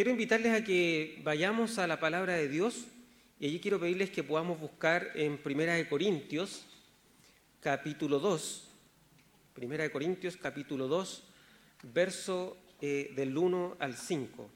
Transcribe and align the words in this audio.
quiero 0.00 0.12
invitarles 0.12 0.54
a 0.54 0.64
que 0.64 1.20
vayamos 1.24 1.78
a 1.78 1.86
la 1.86 2.00
palabra 2.00 2.32
de 2.32 2.48
Dios 2.48 2.86
y 3.38 3.44
allí 3.44 3.60
quiero 3.60 3.78
pedirles 3.78 4.08
que 4.08 4.24
podamos 4.24 4.58
buscar 4.58 5.10
en 5.14 5.36
Primera 5.36 5.74
de 5.74 5.86
Corintios, 5.86 6.64
capítulo 7.60 8.18
2, 8.18 8.70
Primera 9.52 9.84
de 9.84 9.90
Corintios, 9.90 10.38
capítulo 10.38 10.88
2, 10.88 11.22
verso 11.82 12.56
eh, 12.80 13.12
del 13.14 13.36
1 13.36 13.76
al 13.78 13.96
5. 13.96 14.50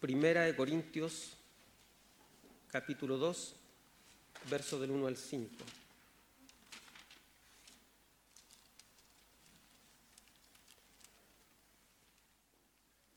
Primera 0.00 0.42
de 0.42 0.54
Corintios, 0.54 1.36
capítulo 2.70 3.18
2, 3.18 3.56
verso 4.50 4.78
del 4.80 4.90
1 4.90 5.06
al 5.06 5.16
5. 5.16 5.50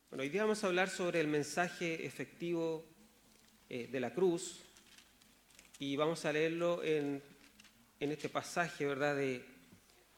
Bueno, 0.09 0.23
hoy 0.23 0.29
día 0.29 0.43
vamos 0.43 0.63
a 0.63 0.67
hablar 0.67 0.89
sobre 0.89 1.21
el 1.21 1.27
mensaje 1.27 2.05
efectivo 2.05 2.85
eh, 3.69 3.87
de 3.91 3.99
la 3.99 4.13
cruz 4.13 4.63
y 5.77 5.95
vamos 5.95 6.25
a 6.25 6.33
leerlo 6.33 6.83
en, 6.83 7.21
en, 7.99 8.11
este 8.11 8.27
pasaje, 8.27 8.85
¿verdad?, 8.85 9.15
de 9.15 9.58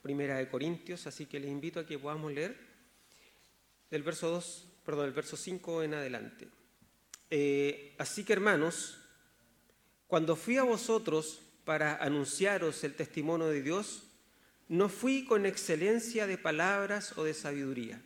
Primera 0.02 0.38
de 0.38 0.50
Corintios, 0.50 1.08
así 1.08 1.26
que 1.26 1.40
les 1.40 1.50
invito 1.50 1.80
a 1.80 1.86
que 1.86 2.00
podamos 2.00 2.34
leer 2.34 2.58
del 3.90 4.04
verso 4.04 4.30
2, 4.30 4.68
perdón, 4.86 5.06
del 5.06 5.14
verso 5.14 5.38
5 5.38 5.84
en 5.84 5.94
adelante. 5.94 6.48
Eh, 7.30 7.96
así 7.98 8.24
que 8.24 8.34
hermanos, 8.34 8.98
cuando 10.08 10.36
fui 10.36 10.58
a 10.58 10.64
vosotros 10.64 11.42
para 11.64 11.96
anunciaros 11.98 12.84
el 12.84 12.96
testimonio 12.96 13.48
de 13.48 13.62
Dios, 13.62 14.04
no 14.68 14.90
fui 14.90 15.26
con 15.26 15.46
excelencia 15.46 16.28
de 16.28 16.38
palabras 16.38 17.18
o 17.18 17.24
de 17.24 17.34
sabiduría 17.34 18.02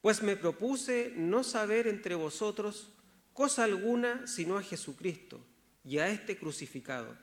pues 0.00 0.22
me 0.22 0.36
propuse 0.36 1.12
no 1.16 1.42
saber 1.42 1.86
entre 1.86 2.14
vosotros 2.14 2.90
cosa 3.32 3.64
alguna 3.64 4.26
sino 4.26 4.56
a 4.56 4.62
Jesucristo 4.62 5.44
y 5.84 5.98
a 5.98 6.08
este 6.08 6.36
crucificado. 6.36 7.16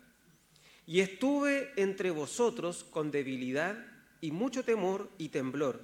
Y 0.87 0.99
estuve 0.99 1.71
entre 1.75 2.11
vosotros 2.11 2.83
con 2.83 3.11
debilidad 3.11 3.75
y 4.21 4.31
mucho 4.31 4.63
temor 4.63 5.09
y 5.17 5.29
temblor. 5.29 5.81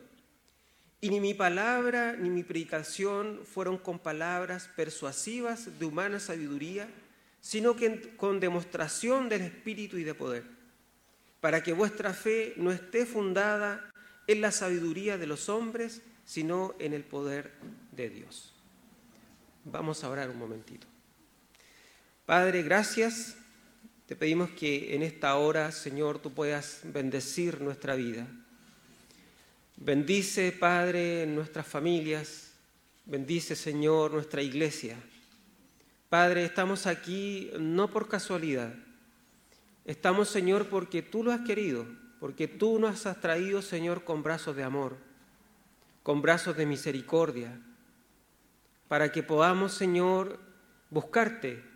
Y 0.99 1.09
ni 1.09 1.19
mi 1.19 1.33
palabra 1.33 2.15
ni 2.15 2.29
mi 2.29 2.43
predicación 2.43 3.39
fueron 3.43 3.79
con 3.79 3.97
palabras 3.97 4.69
persuasivas 4.75 5.79
de 5.79 5.85
humana 5.85 6.19
sabiduría, 6.19 6.87
sino 7.41 7.75
que 7.75 8.15
con 8.15 8.39
demostración 8.39 9.27
del 9.27 9.41
Espíritu 9.41 9.97
y 9.97 10.03
de 10.03 10.13
poder, 10.13 10.43
para 11.39 11.63
que 11.63 11.73
vuestra 11.73 12.13
fe 12.13 12.53
no 12.55 12.71
esté 12.71 13.07
fundada 13.07 13.91
en 14.27 14.41
la 14.41 14.51
sabiduría 14.51 15.17
de 15.17 15.25
los 15.25 15.49
hombres, 15.49 16.01
sino 16.23 16.75
en 16.77 16.93
el 16.93 17.03
poder 17.03 17.51
de 17.91 18.09
Dios. 18.09 18.53
Vamos 19.65 20.03
a 20.03 20.09
orar 20.09 20.29
un 20.29 20.37
momentito. 20.37 20.85
Padre, 22.27 22.61
gracias. 22.61 23.40
Te 24.11 24.17
pedimos 24.17 24.49
que 24.49 24.93
en 24.93 25.03
esta 25.03 25.37
hora, 25.37 25.71
Señor, 25.71 26.19
tú 26.19 26.33
puedas 26.33 26.81
bendecir 26.83 27.61
nuestra 27.61 27.95
vida. 27.95 28.27
Bendice, 29.77 30.51
Padre, 30.51 31.25
nuestras 31.27 31.65
familias. 31.65 32.51
Bendice, 33.05 33.55
Señor, 33.55 34.11
nuestra 34.11 34.41
iglesia. 34.41 34.97
Padre, 36.09 36.43
estamos 36.43 36.87
aquí 36.87 37.51
no 37.57 37.89
por 37.89 38.09
casualidad. 38.09 38.75
Estamos, 39.85 40.27
Señor, 40.27 40.67
porque 40.67 41.01
tú 41.01 41.23
lo 41.23 41.31
has 41.31 41.47
querido, 41.47 41.85
porque 42.19 42.49
tú 42.49 42.79
nos 42.79 43.05
has 43.05 43.21
traído, 43.21 43.61
Señor, 43.61 44.03
con 44.03 44.23
brazos 44.23 44.57
de 44.57 44.63
amor 44.63 44.97
con 46.03 46.21
brazos 46.21 46.57
de 46.57 46.65
misericordia, 46.65 47.61
para 48.89 49.09
que 49.13 49.23
podamos, 49.23 49.71
Señor, 49.71 50.37
buscarte, 50.89 51.70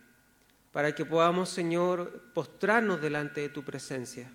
para 0.75 0.93
que 0.93 1.05
podamos, 1.05 1.47
Señor, 1.47 2.33
postrarnos 2.33 2.99
delante 2.99 3.39
de 3.39 3.47
tu 3.47 3.63
presencia. 3.63 4.29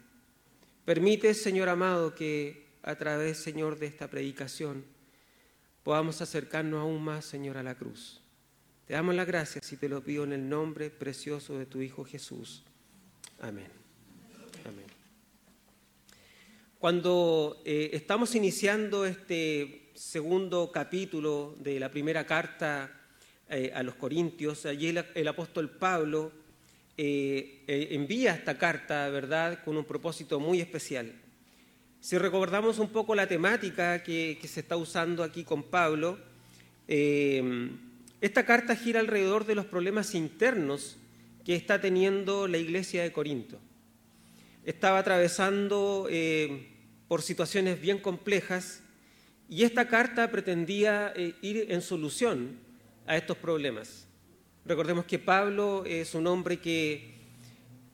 Permite, 0.86 1.34
Señor 1.34 1.68
amado, 1.68 2.14
que 2.14 2.78
a 2.82 2.94
través, 2.94 3.36
Señor, 3.36 3.78
de 3.78 3.84
esta 3.84 4.08
predicación 4.08 4.86
podamos 5.82 6.22
acercarnos 6.22 6.80
aún 6.80 7.04
más, 7.04 7.26
Señor, 7.26 7.58
a 7.58 7.62
la 7.62 7.74
cruz. 7.74 8.22
Te 8.86 8.94
damos 8.94 9.14
las 9.14 9.26
gracias 9.26 9.70
y 9.70 9.76
te 9.76 9.90
lo 9.90 10.02
pido 10.02 10.24
en 10.24 10.32
el 10.32 10.48
nombre 10.48 10.88
precioso 10.88 11.58
de 11.58 11.66
tu 11.66 11.82
Hijo 11.82 12.06
Jesús. 12.06 12.62
Amén. 13.40 13.68
Amén. 14.64 14.86
Cuando 16.78 17.60
eh, 17.66 17.90
estamos 17.92 18.34
iniciando 18.34 19.04
este 19.04 19.90
segundo 19.94 20.72
capítulo 20.72 21.54
de 21.58 21.78
la 21.78 21.90
primera 21.90 22.24
carta 22.24 22.99
eh, 23.52 23.72
a 23.74 23.82
los 23.82 23.96
Corintios, 23.96 24.64
allí 24.64 24.94
el, 25.12 25.26
apóstol 25.26 25.70
Pablo 25.70 26.30
eh, 26.96 27.64
eh, 27.66 27.88
envía 27.90 28.32
esta 28.32 28.56
carta, 28.56 29.08
¿verdad?, 29.08 29.64
con 29.64 29.76
un 29.76 29.84
propósito 29.84 30.38
muy 30.38 30.60
especial. 30.60 31.12
Si 31.98 32.16
recordamos 32.16 32.78
un 32.78 32.90
poco 32.90 33.16
la 33.16 33.26
temática 33.26 34.04
que, 34.04 34.38
se 34.44 34.60
está 34.60 34.76
usando 34.76 35.24
aquí 35.24 35.42
con 35.42 35.64
Pablo, 35.64 36.16
esta 36.86 38.46
carta 38.46 38.76
gira 38.76 39.00
alrededor 39.00 39.44
de 39.44 39.56
los 39.56 39.66
problemas 39.66 40.14
internos 40.14 40.96
que 41.44 41.56
está 41.56 41.80
teniendo 41.80 42.46
la 42.46 42.58
iglesia 42.58 43.02
de 43.02 43.10
Corinto. 43.10 43.58
Estaba 44.64 45.00
atravesando 45.00 46.08
por 47.08 47.22
situaciones 47.22 47.80
bien 47.80 47.98
complejas 47.98 48.80
y 49.48 49.64
esta 49.64 49.88
carta 49.88 50.30
pretendía 50.30 51.12
ir 51.42 51.66
en 51.68 51.82
solución 51.82 52.69
a 53.10 53.16
estos 53.16 53.36
problemas. 53.36 54.06
Recordemos 54.64 55.04
que 55.04 55.18
Pablo 55.18 55.82
es 55.84 56.14
un 56.14 56.28
hombre 56.28 56.60
que, 56.60 57.12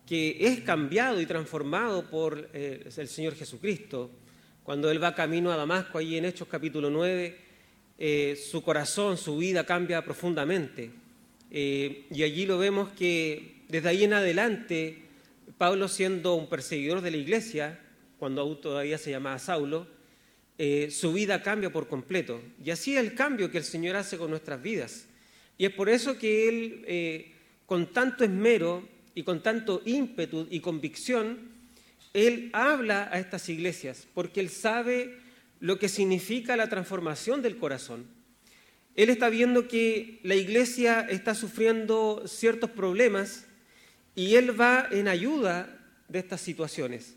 que 0.04 0.36
es 0.38 0.60
cambiado 0.60 1.18
y 1.22 1.24
transformado 1.24 2.10
por 2.10 2.50
eh, 2.52 2.86
el 2.94 3.08
Señor 3.08 3.34
Jesucristo. 3.34 4.10
Cuando 4.62 4.90
él 4.90 5.02
va 5.02 5.14
camino 5.14 5.50
a 5.50 5.56
Damasco, 5.56 5.96
ahí 5.96 6.18
en 6.18 6.26
Hechos 6.26 6.48
capítulo 6.48 6.90
9, 6.90 7.34
eh, 7.96 8.36
su 8.36 8.62
corazón, 8.62 9.16
su 9.16 9.38
vida 9.38 9.64
cambia 9.64 10.04
profundamente. 10.04 10.90
y 11.50 12.22
allí 12.22 12.44
lo 12.44 12.58
vemos 12.58 12.90
que 12.90 13.62
desde 13.68 13.88
ahí 13.88 14.04
en 14.04 14.12
adelante, 14.12 15.02
Pablo 15.56 15.88
siendo 15.88 16.34
un 16.34 16.50
perseguidor 16.50 17.00
de 17.00 17.12
la 17.12 17.16
iglesia, 17.16 17.80
cuando 18.18 18.42
aún 18.42 18.60
todavía 18.60 18.98
se 18.98 19.12
llamaba 19.12 19.38
Saulo, 19.38 19.86
eh, 20.58 20.90
su 20.90 21.12
vida 21.12 21.42
cambia 21.42 21.70
por 21.70 21.88
completo. 21.88 22.40
Y 22.64 22.70
así 22.70 22.94
es 22.94 23.00
el 23.00 23.14
cambio 23.14 23.50
que 23.50 23.58
el 23.58 23.64
Señor 23.64 23.96
hace 23.96 24.16
con 24.16 24.30
nuestras 24.30 24.62
vidas. 24.62 25.06
Y 25.58 25.66
es 25.66 25.72
por 25.72 25.88
eso 25.88 26.18
que 26.18 26.48
Él, 26.48 26.84
eh, 26.86 27.32
con 27.66 27.92
tanto 27.92 28.24
esmero 28.24 28.88
y 29.14 29.22
con 29.22 29.42
tanto 29.42 29.82
ímpetu 29.84 30.46
y 30.50 30.60
convicción, 30.60 31.50
Él 32.12 32.50
habla 32.52 33.08
a 33.12 33.18
estas 33.18 33.48
iglesias, 33.48 34.06
porque 34.14 34.40
Él 34.40 34.50
sabe 34.50 35.18
lo 35.60 35.78
que 35.78 35.88
significa 35.88 36.56
la 36.56 36.68
transformación 36.68 37.42
del 37.42 37.56
corazón. 37.56 38.06
Él 38.94 39.10
está 39.10 39.28
viendo 39.28 39.68
que 39.68 40.20
la 40.22 40.34
iglesia 40.34 41.06
está 41.08 41.34
sufriendo 41.34 42.22
ciertos 42.26 42.70
problemas 42.70 43.46
y 44.14 44.36
Él 44.36 44.58
va 44.58 44.88
en 44.90 45.08
ayuda 45.08 45.78
de 46.08 46.18
estas 46.18 46.40
situaciones. 46.40 47.15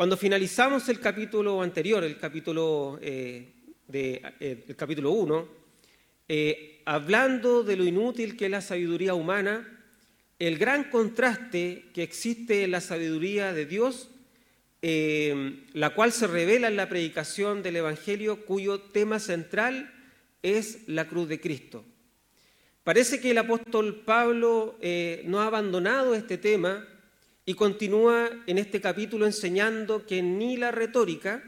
Cuando 0.00 0.16
finalizamos 0.16 0.88
el 0.88 0.98
capítulo 0.98 1.60
anterior, 1.60 2.02
el 2.02 2.16
capítulo, 2.16 2.98
eh, 3.02 3.52
eh, 3.92 4.74
capítulo 4.74 5.10
1, 5.10 5.48
eh, 6.26 6.80
hablando 6.86 7.62
de 7.62 7.76
lo 7.76 7.84
inútil 7.84 8.34
que 8.34 8.46
es 8.46 8.50
la 8.50 8.62
sabiduría 8.62 9.12
humana, 9.12 9.78
el 10.38 10.56
gran 10.56 10.84
contraste 10.84 11.90
que 11.92 12.02
existe 12.02 12.64
en 12.64 12.70
la 12.70 12.80
sabiduría 12.80 13.52
de 13.52 13.66
Dios, 13.66 14.08
la 14.80 15.90
cual 15.90 16.12
se 16.12 16.26
revela 16.26 16.68
en 16.68 16.76
la 16.76 16.88
predicación 16.88 17.62
del 17.62 17.76
Evangelio, 17.76 18.46
cuyo 18.46 18.80
tema 18.80 19.18
central 19.18 19.92
es 20.42 20.88
la 20.88 21.08
cruz 21.08 21.28
de 21.28 21.42
Cristo. 21.42 21.84
Parece 22.84 23.20
que 23.20 23.32
el 23.32 23.38
apóstol 23.38 23.96
Pablo 24.06 24.78
no 25.24 25.42
ha 25.42 25.46
abandonado 25.46 26.14
este 26.14 26.38
tema, 26.38 26.88
y 27.50 27.54
continúa 27.54 28.30
en 28.46 28.58
este 28.58 28.80
capítulo 28.80 29.26
enseñando 29.26 30.06
que 30.06 30.22
ni 30.22 30.56
la 30.56 30.70
retórica, 30.70 31.42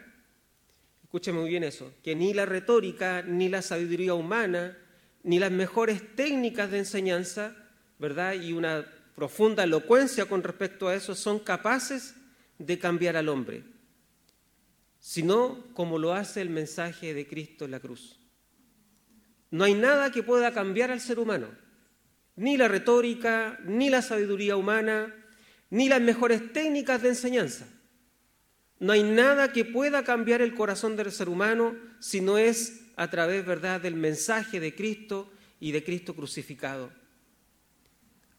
escúcheme 1.04 1.38
muy 1.38 1.48
bien 1.48 1.62
eso, 1.62 1.94
que 2.02 2.16
ni 2.16 2.34
la 2.34 2.44
retórica, 2.44 3.22
ni 3.22 3.48
la 3.48 3.62
sabiduría 3.62 4.12
humana, 4.12 4.76
ni 5.22 5.38
las 5.38 5.52
mejores 5.52 6.16
técnicas 6.16 6.72
de 6.72 6.78
enseñanza, 6.78 7.54
¿verdad? 8.00 8.34
Y 8.34 8.52
una 8.52 8.84
profunda 9.14 9.62
elocuencia 9.62 10.24
con 10.24 10.42
respecto 10.42 10.88
a 10.88 10.96
eso 10.96 11.14
son 11.14 11.38
capaces 11.38 12.16
de 12.58 12.80
cambiar 12.80 13.16
al 13.16 13.28
hombre. 13.28 13.62
sino 14.98 15.64
como 15.74 15.98
lo 15.98 16.14
hace 16.14 16.40
el 16.40 16.50
mensaje 16.50 17.14
de 17.14 17.28
Cristo 17.28 17.64
en 17.64 17.70
la 17.70 17.78
cruz. 17.78 18.18
No 19.52 19.62
hay 19.62 19.74
nada 19.74 20.10
que 20.10 20.24
pueda 20.24 20.52
cambiar 20.52 20.90
al 20.90 21.00
ser 21.00 21.20
humano, 21.20 21.46
ni 22.34 22.56
la 22.56 22.66
retórica, 22.66 23.60
ni 23.64 23.88
la 23.88 24.02
sabiduría 24.02 24.56
humana, 24.56 25.21
ni 25.72 25.88
las 25.88 26.02
mejores 26.02 26.52
técnicas 26.52 27.00
de 27.00 27.08
enseñanza. 27.08 27.66
No 28.78 28.92
hay 28.92 29.02
nada 29.02 29.54
que 29.54 29.64
pueda 29.64 30.04
cambiar 30.04 30.42
el 30.42 30.52
corazón 30.52 30.96
del 30.96 31.10
ser 31.10 31.30
humano 31.30 31.74
si 31.98 32.20
no 32.20 32.36
es 32.36 32.90
a 32.94 33.08
través, 33.08 33.46
¿verdad?, 33.46 33.80
del 33.80 33.94
mensaje 33.94 34.60
de 34.60 34.74
Cristo 34.74 35.32
y 35.60 35.72
de 35.72 35.82
Cristo 35.82 36.14
crucificado. 36.14 36.92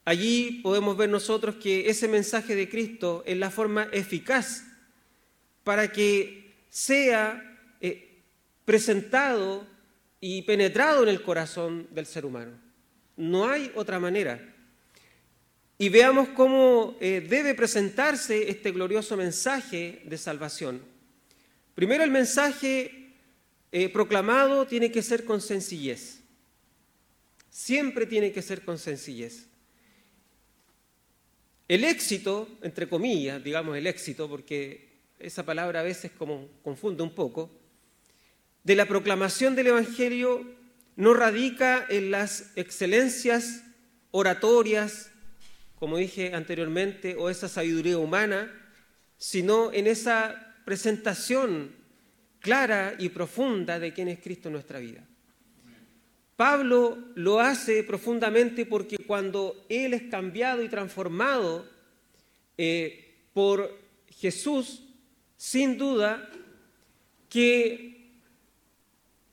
Allí 0.05 0.59
podemos 0.61 0.95
ver 0.95 1.09
nosotros 1.09 1.55
que 1.55 1.89
ese 1.89 2.07
mensaje 2.07 2.55
de 2.55 2.69
Cristo 2.69 3.23
es 3.25 3.35
la 3.35 3.49
forma 3.49 3.89
eficaz 3.91 4.65
para 5.63 5.91
que 5.91 6.53
sea 6.69 7.57
eh, 7.81 8.21
presentado 8.63 9.65
y 10.19 10.43
penetrado 10.43 11.01
en 11.01 11.09
el 11.09 11.23
corazón 11.23 11.87
del 11.89 12.05
ser 12.05 12.27
humano. 12.27 12.51
No 13.17 13.49
hay 13.49 13.71
otra 13.73 13.99
manera. 13.99 14.52
Y 15.77 15.89
veamos 15.89 16.29
cómo 16.29 16.97
eh, 16.99 17.25
debe 17.27 17.55
presentarse 17.55 18.49
este 18.49 18.71
glorioso 18.71 19.17
mensaje 19.17 20.01
de 20.05 20.17
salvación. 20.17 20.81
Primero 21.75 22.03
el 22.03 22.11
mensaje 22.11 23.13
eh, 23.71 23.89
proclamado 23.89 24.67
tiene 24.67 24.91
que 24.91 25.01
ser 25.01 25.25
con 25.25 25.41
sencillez. 25.41 26.19
Siempre 27.49 28.05
tiene 28.05 28.31
que 28.31 28.41
ser 28.41 28.63
con 28.63 28.77
sencillez. 28.77 29.47
El 31.67 31.83
éxito, 31.83 32.47
entre 32.61 32.87
comillas, 32.87 33.43
digamos 33.43 33.75
el 33.75 33.87
éxito, 33.87 34.29
porque 34.29 34.93
esa 35.17 35.43
palabra 35.43 35.79
a 35.79 35.83
veces 35.83 36.11
como 36.11 36.49
confunde 36.61 37.01
un 37.01 37.15
poco, 37.15 37.49
de 38.63 38.75
la 38.75 38.85
proclamación 38.85 39.55
del 39.55 39.67
Evangelio 39.67 40.45
no 40.95 41.13
radica 41.13 41.85
en 41.89 42.11
las 42.11 42.51
excelencias 42.55 43.63
oratorias, 44.11 45.09
como 45.83 45.97
dije 45.97 46.33
anteriormente, 46.33 47.17
o 47.17 47.29
esa 47.29 47.49
sabiduría 47.49 47.97
humana, 47.97 48.49
sino 49.17 49.73
en 49.73 49.85
esa 49.85 50.55
presentación 50.63 51.75
clara 52.39 52.95
y 52.97 53.09
profunda 53.09 53.79
de 53.79 53.91
quién 53.91 54.07
es 54.07 54.19
Cristo 54.21 54.47
en 54.47 54.53
nuestra 54.53 54.79
vida. 54.79 55.05
Pablo 56.37 56.97
lo 57.15 57.41
hace 57.41 57.83
profundamente 57.83 58.65
porque 58.65 58.95
cuando 58.95 59.65
él 59.67 59.93
es 59.93 60.03
cambiado 60.03 60.63
y 60.63 60.69
transformado 60.69 61.69
eh, 62.57 63.17
por 63.33 63.77
Jesús, 64.07 64.85
sin 65.35 65.77
duda 65.77 66.29
que 67.27 68.21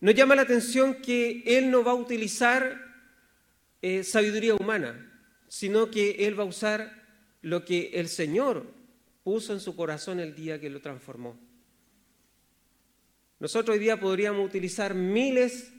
nos 0.00 0.17
llama 0.17 0.35
la 0.35 0.43
atención 0.43 0.97
que 0.97 1.44
él 1.47 1.70
no 1.70 1.85
va 1.85 1.93
a 1.93 1.94
utilizar 1.94 2.76
eh, 3.82 4.02
sabiduría 4.02 4.56
humana, 4.56 5.06
sino 5.50 5.91
que 5.91 6.29
él 6.29 6.38
va 6.38 6.44
a 6.44 6.47
usar 6.47 6.93
lo 7.43 7.64
que 7.64 7.91
el 7.94 8.08
Señor 8.08 8.64
puso 9.25 9.52
en 9.52 9.58
su 9.58 9.75
corazón 9.75 10.20
el 10.20 10.37
día 10.37 10.61
que 10.61 10.70
lo 10.70 10.81
transformó. 10.81 11.37
Nosotros 13.41 13.75
hoy 13.75 13.81
día 13.81 13.99
podríamos 13.99 14.47
utilizar 14.47 14.94
miles 14.94 15.73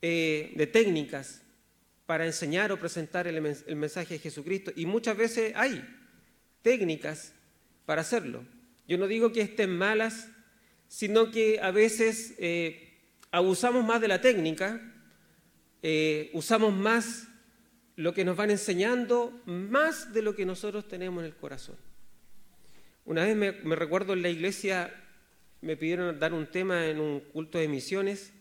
eh, 0.00 0.52
de 0.54 0.66
técnicas 0.68 1.42
para 2.06 2.26
enseñar 2.26 2.70
o 2.70 2.78
presentar 2.78 3.26
el, 3.26 3.42
mensaje 3.74 4.14
de 4.14 4.20
Jesucristo 4.20 4.70
y 4.76 4.86
muchas 4.86 5.16
veces 5.16 5.52
hay 5.56 5.84
técnicas 6.62 7.34
para 7.84 8.02
hacerlo. 8.02 8.44
Yo 8.86 8.98
no 8.98 9.08
digo 9.08 9.32
que 9.32 9.40
estén 9.40 9.76
malas, 9.76 10.28
sino 10.86 11.32
que 11.32 11.58
a 11.60 11.72
veces 11.72 12.34
eh, 12.38 13.00
abusamos 13.32 13.84
más 13.84 14.00
de 14.00 14.08
la 14.08 14.20
técnica, 14.20 14.80
eh, 15.82 16.30
usamos 16.34 16.72
más 16.72 17.26
lo 17.96 18.14
que 18.14 18.24
nos 18.24 18.36
van 18.36 18.50
enseñando, 18.50 19.40
más 19.46 20.12
de 20.12 20.22
lo 20.22 20.34
que 20.34 20.46
nosotros 20.46 20.88
tenemos 20.88 21.22
en 21.22 21.26
el 21.26 21.36
corazón. 21.36 21.76
Una 23.04 23.24
vez 23.24 23.36
me 23.36 23.76
recuerdo 23.76 24.12
en 24.12 24.22
la 24.22 24.28
iglesia 24.28 24.92
me 25.62 25.76
pidieron 25.76 26.18
dar 26.18 26.34
un 26.34 26.48
tema 26.48 26.86
en 26.86 27.00
un 27.00 27.20
culto 27.20 27.56
de 27.56 27.68
misiones, 27.68 28.32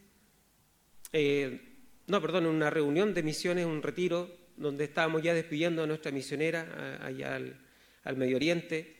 eh, 1.14 1.62
no, 2.08 2.20
perdón, 2.20 2.46
en 2.46 2.50
una 2.50 2.70
reunión 2.70 3.14
de 3.14 3.24
misiones, 3.24 3.66
un 3.66 3.82
retiro, 3.82 4.36
donde 4.58 4.86
estábamos 4.86 5.22
ya 5.22 5.34
despidiendo 5.34 5.84
a 5.84 5.88
nuestra 5.88 6.12
misionera 6.12 7.00
allá 7.02 7.36
al, 7.36 8.18
Medio 8.18 8.36
Oriente, 8.36 8.98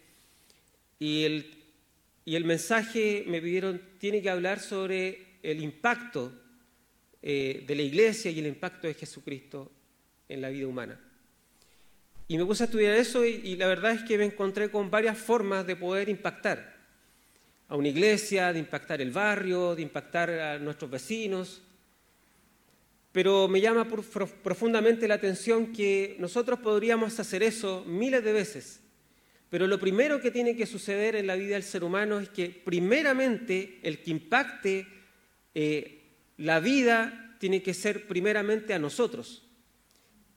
y 1.00 1.24
el, 1.24 2.46
mensaje 2.46 3.26
me 3.28 3.42
pidieron, 3.42 3.82
tiene 3.98 4.22
que 4.22 4.30
hablar 4.30 4.60
sobre 4.60 5.40
el 5.42 5.62
impacto 5.62 6.32
eh, 7.24 7.64
de 7.66 7.76
la 7.76 7.82
iglesia 7.82 8.30
y 8.30 8.40
el 8.40 8.48
impacto 8.48 8.88
de 8.88 8.94
Jesucristo 8.94 9.72
en 10.34 10.42
la 10.42 10.50
vida 10.50 10.68
humana. 10.68 11.00
Y 12.28 12.38
me 12.38 12.46
puse 12.46 12.64
a 12.64 12.66
estudiar 12.66 12.96
eso 12.96 13.26
y 13.26 13.56
la 13.58 13.68
verdad 13.68 13.92
es 13.92 14.04
que 14.04 14.18
me 14.18 14.26
encontré 14.26 14.72
con 14.72 14.90
varias 14.90 15.18
formas 15.18 15.68
de 15.68 15.76
poder 15.76 16.08
impactar 16.08 16.72
a 17.72 17.78
una 17.78 17.88
iglesia, 17.88 18.52
de 18.52 18.60
impactar 18.60 19.02
el 19.02 19.12
barrio, 19.12 19.76
de 19.76 19.82
impactar 19.82 20.30
a 20.30 20.60
nuestros 20.60 20.92
vecinos. 20.92 21.62
Pero 23.14 23.48
me 23.48 23.62
llama 23.62 23.88
profundamente 24.44 25.08
la 25.08 25.16
atención 25.16 25.72
que 25.72 26.18
nosotros 26.20 26.60
podríamos 26.60 27.18
hacer 27.18 27.44
eso 27.44 27.86
miles 27.88 28.26
de 28.26 28.34
veces. 28.34 28.82
Pero 29.50 29.68
lo 29.68 29.80
primero 29.80 30.20
que 30.20 30.32
tiene 30.32 30.54
que 30.54 30.66
suceder 30.66 31.16
en 31.16 31.28
la 31.28 31.36
vida 31.36 31.54
del 31.54 31.64
ser 31.64 31.86
humano 31.86 32.20
es 32.20 32.28
que 32.28 32.50
primeramente 32.50 33.80
el 33.84 34.02
que 34.02 34.12
impacte 34.12 34.88
eh, 35.56 36.02
la 36.36 36.60
vida 36.60 37.38
tiene 37.40 37.64
que 37.64 37.74
ser 37.74 38.06
primeramente 38.06 38.74
a 38.74 38.80
nosotros. 38.80 39.48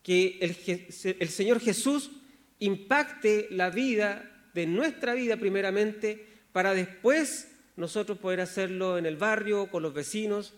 Que 0.04 0.38
el, 0.40 1.28
Señor 1.30 1.60
Jesús 1.60 2.12
impacte 2.60 3.48
la 3.50 3.70
vida 3.70 4.48
de 4.52 4.66
nuestra 4.66 5.14
vida 5.14 5.36
primeramente 5.38 6.26
para 6.52 6.74
después 6.74 7.50
nosotros 7.76 8.18
poder 8.18 8.40
hacerlo 8.40 8.98
en 8.98 9.06
el 9.06 9.16
barrio, 9.16 9.70
con 9.70 9.82
los 9.82 9.94
vecinos. 9.94 10.54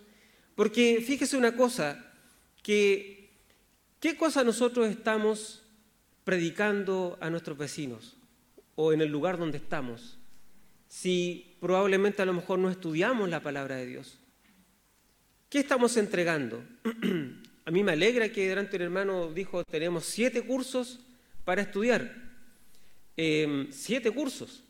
Porque 0.57 1.03
fíjese 1.07 1.37
una 1.39 1.57
cosa, 1.57 2.13
que 2.63 3.31
¿qué 4.01 4.17
cosa 4.17 4.43
nosotros 4.43 4.91
estamos 4.91 5.63
predicando 6.25 7.17
a 7.21 7.31
nuestros 7.31 7.57
vecinos 7.57 8.17
o 8.75 8.93
en 8.93 9.01
el 9.01 9.09
lugar 9.09 9.39
donde 9.39 9.59
estamos? 9.59 10.19
Si 10.89 11.57
probablemente 11.61 12.21
a 12.21 12.27
lo 12.27 12.33
mejor 12.33 12.59
no 12.59 12.69
estudiamos 12.69 13.31
la 13.31 13.41
palabra 13.41 13.77
de 13.77 13.87
Dios. 13.87 14.19
¿Qué 15.49 15.61
estamos 15.61 15.97
entregando? 15.97 16.65
a 17.67 17.73
mí 17.73 17.83
me 17.83 17.93
alegra 17.93 18.29
que 18.29 18.49
delante 18.49 18.77
el 18.77 18.83
hermano 18.83 19.33
dijo, 19.33 19.65
tenemos 19.65 20.05
siete 20.05 20.43
cursos 20.43 21.01
para 21.45 21.63
estudiar. 21.63 22.15
Em, 23.17 23.73
siete 23.73 24.13
cursos. 24.13 24.63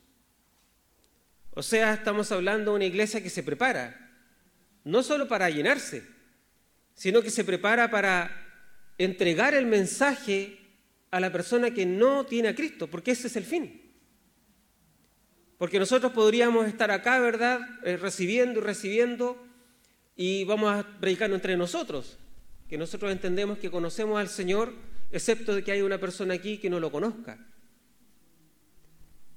O 1.51 1.61
sea, 1.61 1.93
estamos 1.93 2.31
hablando 2.31 2.71
de 2.71 2.77
una 2.77 2.85
iglesia 2.85 3.21
que 3.21 3.29
se 3.29 3.43
prepara, 3.43 4.15
no 4.83 5.03
solo 5.03 5.27
para 5.27 5.47
llenarse, 5.51 6.03
sino 6.95 7.21
que 7.21 7.29
se 7.29 7.43
prepara 7.43 7.91
para 7.91 8.31
entregar 8.97 9.53
el 9.53 9.67
mensaje 9.67 10.57
a 11.11 11.19
la 11.19 11.31
persona 11.31 11.69
que 11.69 11.85
no 11.85 12.25
tiene 12.25 12.47
a 12.47 12.55
Cristo, 12.55 12.87
porque 12.87 13.11
ese 13.11 13.27
es 13.27 13.35
el 13.35 13.43
fin. 13.43 13.79
Porque 15.59 15.77
nosotros 15.77 16.13
podríamos 16.13 16.65
estar 16.67 16.89
acá, 16.89 17.19
¿verdad? 17.19 17.59
Eh, 17.83 17.95
recibiendo 17.97 18.59
y 18.59 18.63
recibiendo, 18.63 19.37
y 20.15 20.45
vamos 20.45 20.73
a 20.73 20.99
predicar 20.99 21.31
entre 21.31 21.57
nosotros, 21.57 22.17
que 22.69 22.77
nosotros 22.77 23.11
entendemos 23.11 23.57
que 23.57 23.71
conocemos 23.71 24.19
al 24.19 24.29
Señor, 24.29 24.73
excepto 25.11 25.55
de 25.55 25.63
que 25.63 25.71
hay 25.71 25.81
una 25.81 25.99
persona 25.99 26.33
aquí 26.33 26.57
que 26.57 26.69
no 26.69 26.79
lo 26.79 26.91
conozca. 26.91 27.39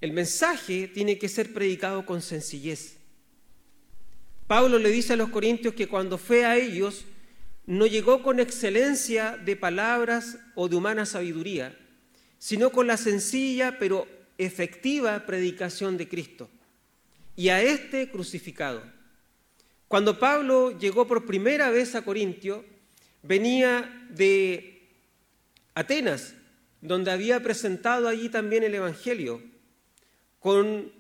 El 0.00 0.12
mensaje 0.12 0.88
tiene 0.88 1.18
que 1.18 1.28
ser 1.28 1.52
predicado 1.52 2.06
con 2.06 2.22
sencillez. 2.22 2.96
Pablo 4.46 4.78
le 4.78 4.90
dice 4.90 5.12
a 5.12 5.16
los 5.16 5.28
corintios 5.28 5.74
que 5.74 5.86
cuando 5.86 6.18
fue 6.18 6.44
a 6.44 6.56
ellos, 6.56 7.04
no 7.66 7.86
llegó 7.86 8.22
con 8.22 8.40
excelencia 8.40 9.36
de 9.36 9.54
palabras 9.54 10.38
o 10.56 10.68
de 10.68 10.76
humana 10.76 11.06
sabiduría, 11.06 11.78
sino 12.38 12.70
con 12.70 12.86
la 12.86 12.96
sencilla 12.96 13.78
pero 13.78 14.08
efectiva 14.38 15.26
predicación 15.26 15.96
de 15.96 16.08
Cristo 16.08 16.50
y 17.36 17.50
a 17.50 17.62
este 17.62 18.10
crucificado. 18.10 18.82
Cuando 19.86 20.18
Pablo 20.18 20.76
llegó 20.78 21.06
por 21.06 21.26
primera 21.26 21.70
vez 21.70 21.94
a 21.94 22.02
Corintio, 22.02 22.64
venía 23.22 24.06
de 24.10 24.88
Atenas, 25.74 26.34
donde 26.80 27.10
había 27.10 27.42
presentado 27.42 28.08
allí 28.08 28.28
también 28.28 28.62
el 28.62 28.74
Evangelio 28.74 29.42
con 30.38 30.92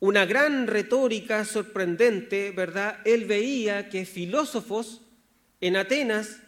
una 0.00 0.26
gran 0.26 0.66
retórica 0.66 1.44
sorprendente, 1.44 2.50
¿verdad? 2.50 2.98
Él 3.04 3.26
veía 3.26 3.88
que 3.88 4.06
filósofos 4.06 5.02
en 5.60 5.76
Atenas 5.76 6.40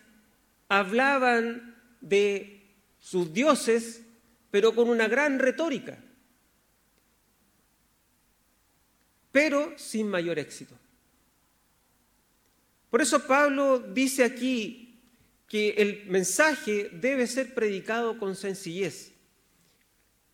hablaban 0.68 1.76
de 2.00 2.74
sus 2.98 3.32
dioses, 3.32 4.02
pero 4.50 4.74
con 4.74 4.88
una 4.88 5.08
gran 5.08 5.38
retórica. 5.38 5.98
pero 9.36 9.76
sin 9.76 10.08
mayor 10.08 10.38
éxito. 10.38 10.74
Por 12.88 13.02
eso 13.02 13.26
Pablo 13.26 13.78
dice 13.80 14.24
aquí 14.24 14.85
que 15.48 15.70
el 15.78 16.06
mensaje 16.06 16.90
debe 16.92 17.26
ser 17.26 17.54
predicado 17.54 18.18
con 18.18 18.34
sencillez. 18.34 19.12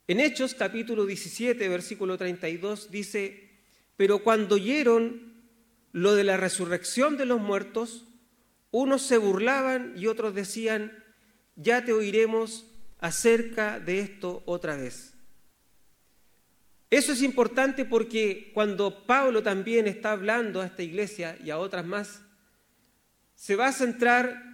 En 0.09 0.21
Hechos 0.21 0.55
capítulo 0.55 1.07
17, 1.07 1.69
versículo 1.69 2.19
32 2.19 2.91
dice, 2.91 3.51
pero 3.97 4.23
cuando 4.23 4.57
oyeron 4.57 5.33
lo 5.93 6.15
de 6.15 6.25
la 6.25 6.37
resurrección 6.37 7.17
de 7.17 7.27
los 7.27 7.41
muertos, 7.41 8.07
unos 8.71 9.03
se 9.03 9.19
burlaban 9.19 9.93
y 9.97 10.07
otros 10.07 10.35
decían, 10.35 11.05
ya 11.57 11.85
te 11.85 11.93
oiremos 11.93 12.67
acerca 12.99 13.79
de 13.79 14.01
esto 14.01 14.43
otra 14.47 14.77
vez. 14.77 15.13
Eso 16.91 17.13
es 17.13 17.23
importante 17.23 17.85
porque 17.85 18.51
cuando 18.55 19.07
Pablo 19.07 19.43
también 19.43 19.87
está 19.87 20.13
hablando 20.13 20.61
a 20.61 20.67
esta 20.67 20.83
iglesia 20.83 21.39
y 21.43 21.51
a 21.51 21.59
otras 21.59 21.87
más, 21.87 22.23
se 23.35 23.57
va 23.57 23.69
a 23.69 23.73
centrar 23.73 24.52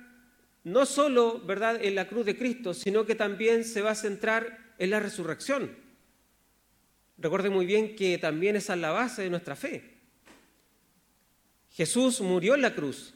no 0.73 0.87
solo 0.87 1.41
¿verdad? 1.41 1.83
en 1.83 1.95
la 1.95 2.09
cruz 2.09 2.27
de 2.27 2.37
Cristo, 2.37 2.75
sino 2.75 3.07
que 3.07 3.15
también 3.15 3.65
se 3.65 3.83
va 3.83 3.93
a 3.93 3.95
centrar 3.95 4.75
en 4.79 4.91
la 4.91 5.01
resurrección. 5.01 5.77
Recuerde 7.17 7.51
muy 7.51 7.67
bien 7.67 7.97
que 7.97 8.19
también 8.19 8.57
esa 8.57 8.75
es 8.75 8.81
la 8.81 8.91
base 8.91 9.23
de 9.23 9.31
nuestra 9.31 9.57
fe. 9.57 9.99
Jesús 11.71 12.21
murió 12.21 12.55
en 12.55 12.63
la 12.63 12.75
cruz, 12.75 13.15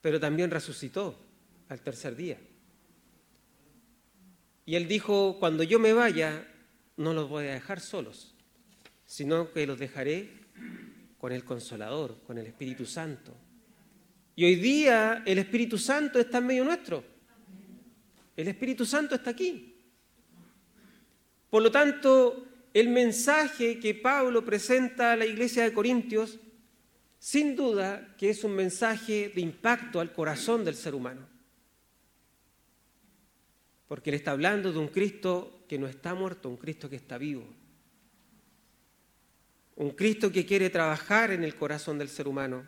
pero 0.00 0.18
también 0.18 0.50
resucitó 0.50 1.18
al 1.68 1.80
tercer 1.80 2.16
día. 2.16 2.38
Y 4.64 4.76
él 4.76 4.86
dijo, 4.86 5.38
cuando 5.38 5.62
yo 5.62 5.78
me 5.78 5.92
vaya, 5.92 6.46
no 6.96 7.12
los 7.12 7.28
voy 7.28 7.46
a 7.46 7.54
dejar 7.54 7.80
solos, 7.80 8.34
sino 9.04 9.52
que 9.52 9.66
los 9.66 9.78
dejaré 9.78 10.30
con 11.18 11.32
el 11.32 11.44
consolador, 11.44 12.18
con 12.26 12.38
el 12.38 12.46
Espíritu 12.46 12.86
Santo. 12.86 13.34
Y 14.36 14.44
hoy 14.44 14.54
día 14.56 15.22
el 15.26 15.38
Espíritu 15.38 15.78
Santo 15.78 16.18
está 16.18 16.38
en 16.38 16.46
medio 16.46 16.64
nuestro. 16.64 17.04
El 18.36 18.48
Espíritu 18.48 18.86
Santo 18.86 19.14
está 19.14 19.30
aquí. 19.30 19.74
Por 21.50 21.62
lo 21.62 21.70
tanto, 21.70 22.46
el 22.72 22.88
mensaje 22.88 23.78
que 23.80 23.94
Pablo 23.94 24.44
presenta 24.44 25.12
a 25.12 25.16
la 25.16 25.26
iglesia 25.26 25.64
de 25.64 25.72
Corintios, 25.72 26.38
sin 27.18 27.56
duda 27.56 28.14
que 28.16 28.30
es 28.30 28.44
un 28.44 28.52
mensaje 28.52 29.30
de 29.34 29.40
impacto 29.40 30.00
al 30.00 30.12
corazón 30.12 30.64
del 30.64 30.76
ser 30.76 30.94
humano. 30.94 31.28
Porque 33.88 34.10
él 34.10 34.16
está 34.16 34.30
hablando 34.30 34.72
de 34.72 34.78
un 34.78 34.88
Cristo 34.88 35.64
que 35.68 35.78
no 35.78 35.88
está 35.88 36.14
muerto, 36.14 36.48
un 36.48 36.56
Cristo 36.56 36.88
que 36.88 36.96
está 36.96 37.18
vivo. 37.18 37.44
Un 39.74 39.90
Cristo 39.90 40.30
que 40.30 40.46
quiere 40.46 40.70
trabajar 40.70 41.32
en 41.32 41.42
el 41.42 41.56
corazón 41.56 41.98
del 41.98 42.08
ser 42.08 42.28
humano. 42.28 42.64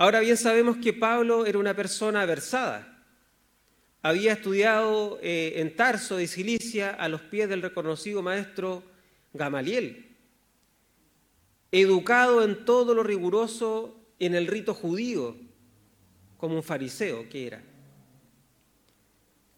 Ahora 0.00 0.20
bien 0.20 0.38
sabemos 0.38 0.78
que 0.78 0.94
Pablo 0.94 1.44
era 1.44 1.58
una 1.58 1.76
persona 1.76 2.24
versada 2.24 2.90
había 4.00 4.32
estudiado 4.32 5.18
eh, 5.20 5.52
en 5.56 5.76
Tarso 5.76 6.16
de 6.16 6.26
Cilicia 6.26 6.88
a 6.88 7.06
los 7.10 7.20
pies 7.20 7.50
del 7.50 7.60
reconocido 7.60 8.22
maestro 8.22 8.82
Gamaliel, 9.34 10.16
educado 11.70 12.42
en 12.42 12.64
todo 12.64 12.94
lo 12.94 13.02
riguroso 13.02 13.94
en 14.18 14.34
el 14.34 14.46
rito 14.46 14.72
judío, 14.72 15.36
como 16.38 16.56
un 16.56 16.62
fariseo 16.62 17.28
que 17.28 17.46
era. 17.46 17.62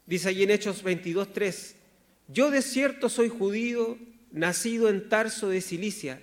Dice 0.05 0.27
allí 0.27 0.43
en 0.43 0.51
Hechos 0.51 0.83
22.3, 0.83 1.75
yo 2.27 2.51
de 2.51 2.61
cierto 2.61 3.07
soy 3.07 3.29
judío, 3.29 3.97
nacido 4.29 4.89
en 4.89 5.07
Tarso 5.07 5.47
de 5.47 5.61
Cilicia, 5.61 6.21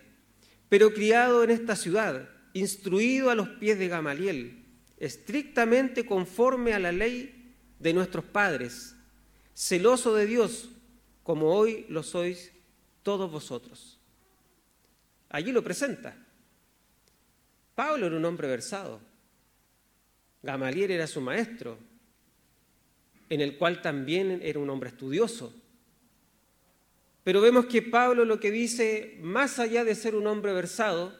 pero 0.69 0.93
criado 0.93 1.43
en 1.43 1.49
esta 1.49 1.75
ciudad, 1.75 2.29
instruido 2.53 3.31
a 3.31 3.35
los 3.35 3.49
pies 3.49 3.79
de 3.79 3.89
Gamaliel, 3.89 4.65
estrictamente 4.99 6.05
conforme 6.05 6.75
a 6.75 6.79
la 6.79 6.93
ley 6.93 7.55
de 7.79 7.93
nuestros 7.93 8.25
padres, 8.25 8.95
celoso 9.55 10.15
de 10.15 10.27
Dios, 10.27 10.71
como 11.23 11.55
hoy 11.55 11.87
lo 11.89 12.03
sois 12.03 12.53
todos 13.03 13.31
vosotros. 13.31 13.99
Allí 15.29 15.53
lo 15.53 15.63
presenta. 15.63 16.17
Pablo 17.75 18.07
era 18.07 18.17
un 18.17 18.25
hombre 18.25 18.49
versado. 18.49 19.01
Gamaliel 20.43 20.91
era 20.91 21.07
su 21.07 21.21
maestro, 21.21 21.79
en 23.29 23.41
el 23.41 23.57
cual 23.57 23.81
también 23.81 24.41
era 24.43 24.59
un 24.59 24.69
hombre 24.71 24.91
estudioso. 24.91 25.55
Pero 27.23 27.41
vemos 27.41 27.67
que 27.67 27.83
Pablo 27.83 28.25
lo 28.25 28.41
que 28.41 28.51
dice, 28.51 29.19
más 29.21 29.59
allá 29.59 29.85
de 29.85 29.95
ser 29.95 30.15
un 30.15 30.27
hombre 30.27 30.53
versado, 30.53 31.20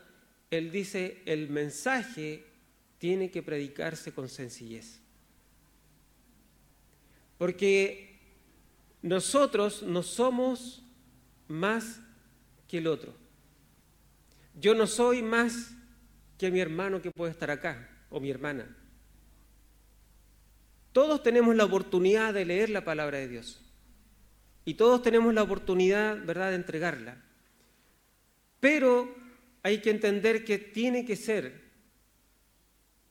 él 0.51 0.73
dice, 0.73 1.23
el 1.27 1.49
mensaje 1.49 2.45
tiene 2.99 3.31
que 3.31 3.43
predicarse 3.43 4.13
con 4.13 4.29
sencillez. 4.29 5.01
Porque 7.39 8.19
nosotros 9.01 9.83
no 9.83 10.03
somos 10.03 10.83
más 11.49 12.01
que 12.69 12.79
el 12.79 12.87
otro. 12.87 13.15
Yo 14.55 14.75
no 14.75 14.87
soy 14.87 15.23
más 15.23 15.73
que 16.37 16.51
mi 16.51 16.61
hermano 16.61 17.01
que 17.01 17.11
puede 17.11 17.33
estar 17.33 17.51
acá 17.51 17.89
o 18.11 18.21
mi 18.21 18.31
hermana. 18.31 18.77
Todos 20.93 21.23
tenemos 21.23 21.55
la 21.55 21.65
oportunidad 21.65 22.35
de 22.35 22.45
leer 22.45 22.71
la 22.71 22.85
palabra 22.85 23.19
de 23.19 23.29
Dios. 23.29 23.61
Y 24.65 24.75
todos 24.75 25.03
tenemos 25.03 25.33
la 25.33 25.43
oportunidad, 25.43 26.23
¿verdad?, 26.25 26.51
de 26.51 26.57
entregarla. 26.57 27.23
Pero 28.59 29.20
hay 29.63 29.81
que 29.81 29.91
entender 29.91 30.45
que 30.45 30.59
tiene 30.59 31.05
que 31.05 31.17
ser 31.17 31.61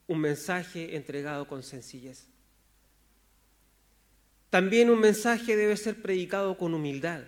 un 0.07 0.19
mensaje 0.19 0.95
entregado 0.95 1.47
con 1.47 1.61
sencillez. 1.61 2.27
También 4.49 4.89
un 4.89 4.99
mensaje 4.99 5.55
debe 5.55 5.77
ser 5.77 6.01
predicado 6.01 6.57
con 6.57 6.73
humildad. 6.73 7.23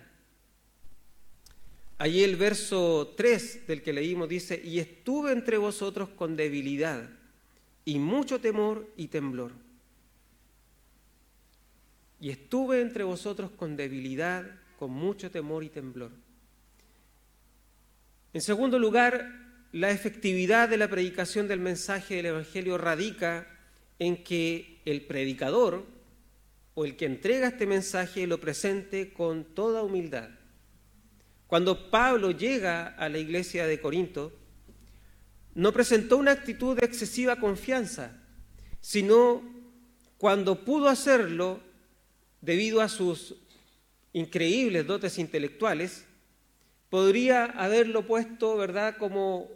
Allí 1.98 2.24
el 2.24 2.34
verso 2.34 3.14
3 3.16 3.68
del 3.68 3.82
que 3.82 3.92
leímos 3.92 4.28
dice, 4.28 4.60
y 4.64 4.80
estuve 4.80 5.30
entre 5.30 5.56
vosotros 5.56 6.08
con 6.08 6.34
debilidad 6.34 7.08
y 7.84 8.00
mucho 8.00 8.40
temor 8.40 8.90
y 8.96 9.06
temblor. 9.06 9.52
Y 12.20 12.30
estuve 12.30 12.80
entre 12.80 13.04
vosotros 13.04 13.52
con 13.52 13.76
debilidad, 13.76 14.44
con 14.78 14.90
mucho 14.90 15.30
temor 15.30 15.62
y 15.62 15.68
temblor. 15.68 16.10
En 18.32 18.40
segundo 18.40 18.78
lugar, 18.78 19.30
la 19.72 19.90
efectividad 19.90 20.68
de 20.68 20.78
la 20.78 20.88
predicación 20.88 21.48
del 21.48 21.60
mensaje 21.60 22.16
del 22.16 22.26
Evangelio 22.26 22.78
radica 22.78 23.46
en 23.98 24.24
que 24.24 24.80
el 24.84 25.02
predicador, 25.02 25.84
o 26.74 26.84
el 26.86 26.96
que 26.96 27.04
entrega 27.04 27.48
este 27.48 27.66
mensaje 27.66 28.26
lo 28.26 28.40
presente 28.40 29.12
con 29.12 29.44
toda 29.54 29.82
humildad. 29.82 30.30
Cuando 31.46 31.90
Pablo 31.90 32.30
llega 32.30 32.86
a 32.86 33.10
la 33.10 33.18
iglesia 33.18 33.66
de 33.66 33.78
Corinto, 33.78 34.32
no 35.54 35.72
presentó 35.72 36.16
una 36.16 36.30
actitud 36.30 36.78
de 36.78 36.86
excesiva 36.86 37.36
confianza, 37.36 38.18
sino 38.80 39.42
cuando 40.16 40.64
pudo 40.64 40.88
hacerlo 40.88 41.60
debido 42.40 42.80
a 42.80 42.88
sus 42.88 43.36
increíbles 44.14 44.86
dotes 44.86 45.18
intelectuales, 45.18 46.06
podría 46.92 47.46
haberlo 47.46 48.06
puesto, 48.06 48.54
¿verdad?, 48.58 48.98
como, 48.98 49.48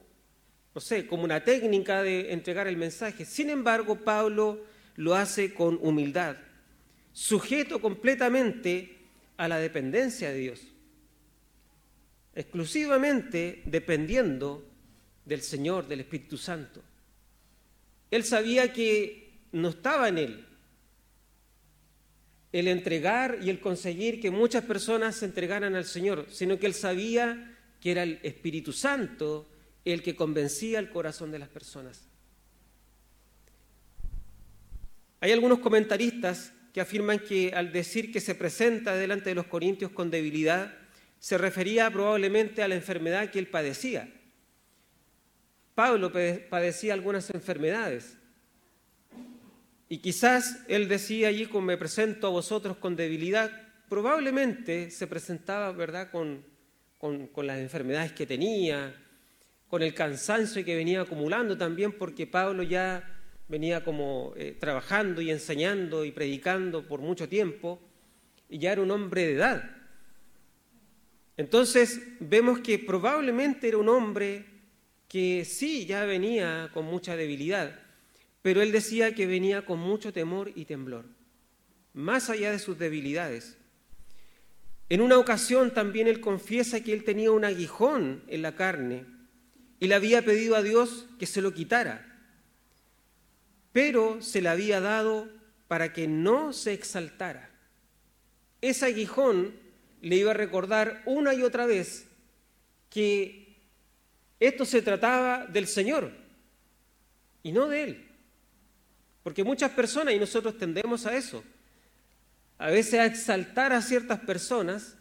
no 0.75 0.81
sé, 0.81 1.07
como 1.07 1.23
una 1.25 1.45
técnica 1.45 2.03
de 2.03 2.33
entregar 2.33 2.67
el 2.67 2.79
mensaje. 2.79 3.27
Sin 3.27 3.51
embargo, 3.51 3.97
Pablo 3.97 4.65
lo 4.95 5.15
hace 5.15 5.53
con 5.53 5.79
humildad 5.83 6.39
sujeto 7.13 7.79
completamente 7.79 8.97
a 9.37 9.49
la 9.49 9.59
dependencia 9.59 10.31
de 10.31 10.39
Dios, 10.39 10.63
exclusivamente 12.35 13.61
dependiendo 13.67 14.67
del 15.27 15.43
Señor, 15.43 15.89
del 15.89 16.01
Espíritu 16.01 16.39
Santo. 16.39 16.83
Él 18.11 18.25
sabía 18.25 18.73
que 18.73 19.41
no 19.53 19.69
estaba 19.69 20.09
en 20.09 20.17
él 20.17 20.47
el 22.53 22.69
entregar 22.69 23.39
y 23.43 23.51
el 23.51 23.61
conseguir 23.61 24.21
que 24.21 24.31
muchas 24.31 24.65
personas 24.65 25.17
se 25.17 25.27
entregaran 25.27 25.75
al 25.75 25.85
Señor, 25.85 26.27
sino 26.31 26.59
que 26.59 26.67
él 26.67 26.75
sabía 26.75 27.57
que 27.81 27.91
era 27.91 28.03
el 28.03 28.21
Espíritu 28.23 28.73
Santo 28.73 29.49
el 29.85 30.03
que 30.03 30.17
convencía 30.17 30.79
el 30.79 30.91
corazón 30.91 31.31
de 31.31 31.39
las 31.39 31.49
personas. 31.49 32.09
Hay 35.21 35.33
algunos 35.33 35.61
comentaristas 35.61 36.53
que 36.73 36.81
afirman 36.81 37.21
que 37.21 37.53
al 37.55 37.73
decir 37.73 38.13
que 38.13 38.21
se 38.21 38.35
presenta 38.35 38.95
delante 38.95 39.31
de 39.31 39.35
los 39.35 39.47
corintios 39.47 39.91
con 39.93 40.11
debilidad, 40.11 40.77
se 41.19 41.39
refería 41.39 41.91
probablemente 41.91 42.63
a 42.63 42.69
la 42.69 42.75
enfermedad 42.75 43.31
que 43.31 43.39
él 43.39 43.49
padecía. 43.49 44.13
Pablo 45.75 46.13
padecía 46.51 46.95
algunas 46.95 47.31
enfermedades. 47.31 48.16
Y 49.89 49.99
quizás 49.99 50.65
él 50.69 50.89
decía 50.89 51.29
allí, 51.29 51.47
como 51.47 51.67
me 51.67 51.77
presento 51.77 52.27
a 52.27 52.31
vosotros 52.31 52.77
con 52.79 52.97
debilidad, 52.97 53.51
probablemente 53.89 54.91
se 54.91 55.07
presentaba, 55.07 55.71
¿verdad?, 55.73 56.11
con, 56.11 56.45
con, 56.99 57.47
las 57.47 57.59
enfermedades 57.59 58.13
que 58.13 58.27
tenía, 58.27 58.95
con 59.69 59.83
el 59.83 59.95
cansancio 59.95 60.65
que 60.65 60.75
venía 60.75 61.03
acumulando 61.03 61.57
también, 61.57 61.93
porque 61.93 62.27
Pablo 62.27 62.65
ya 62.65 63.21
venía 63.49 63.85
como 63.85 64.33
eh, 64.37 64.57
trabajando 64.59 65.21
y 65.21 65.31
enseñando 65.31 66.05
y 66.05 66.11
predicando 66.11 66.87
por 66.89 67.01
mucho 67.01 67.29
tiempo, 67.29 67.81
y 68.49 68.59
ya 68.59 68.73
era 68.73 68.83
un 68.83 68.91
hombre 68.91 69.27
de 69.27 69.35
edad. 69.35 69.71
Entonces 71.37 72.01
vemos 72.19 72.59
que 72.61 72.79
probablemente 72.79 73.69
era 73.69 73.79
un 73.79 73.89
hombre 73.89 74.47
que 75.07 75.45
sí, 75.45 75.87
ya 75.87 76.05
venía 76.05 76.71
con 76.73 76.87
mucha 76.87 77.15
debilidad, 77.15 77.86
pero 78.47 78.63
él 78.63 78.71
decía 78.71 79.13
que 79.13 79.27
venía 79.27 79.67
con 79.67 79.81
mucho 79.81 80.13
temor 80.13 80.53
y 80.55 80.67
temblor, 80.67 81.05
más 81.95 82.31
allá 82.31 82.53
de 82.53 82.61
sus 82.61 82.79
debilidades. 82.79 83.57
En 84.89 85.01
una 85.01 85.19
ocasión 85.19 85.75
también 85.75 86.07
él 86.07 86.21
confiesa 86.21 86.81
que 86.81 86.93
él 86.93 87.03
tenía 87.03 87.33
un 87.33 87.45
aguijón 87.45 88.23
en 88.29 88.43
la 88.43 88.55
carne 88.55 89.05
y 89.81 89.89
le 89.89 89.97
había 89.97 90.25
pedido 90.25 90.55
a 90.55 90.63
Dios 90.63 91.09
que 91.19 91.27
se 91.27 91.43
lo 91.43 91.55
quitara, 91.55 92.07
pero 93.73 94.23
se 94.23 94.41
le 94.41 94.49
había 94.49 94.81
dado 94.81 95.29
para 95.67 95.93
que 95.93 96.07
no 96.07 96.53
se 96.53 96.73
exaltara. 96.73 97.51
Ese 98.61 98.87
aguijón 98.87 99.57
le 100.03 100.15
iba 100.15 100.31
a 100.31 100.35
recordar 100.35 101.03
una 101.05 101.35
y 101.35 101.43
otra 101.43 101.67
vez 101.67 102.07
que 102.91 103.57
esto 104.39 104.65
se 104.65 104.83
trataba 104.83 105.47
del 105.47 105.67
Señor 105.67 106.13
y 107.43 107.51
no 107.51 107.67
de 107.67 107.83
Él. 107.83 108.06
Porque 109.27 109.43
muchas 109.43 109.73
personas, 109.73 110.15
y 110.15 110.21
nosotros 110.21 110.57
tendemos 110.57 111.05
a 111.05 111.17
eso, 111.17 111.43
a 112.59 112.71
veces 112.71 113.01
a 113.01 113.07
exaltar 113.07 113.73
a 113.73 113.83
ciertas 113.83 114.21
personas 114.21 114.97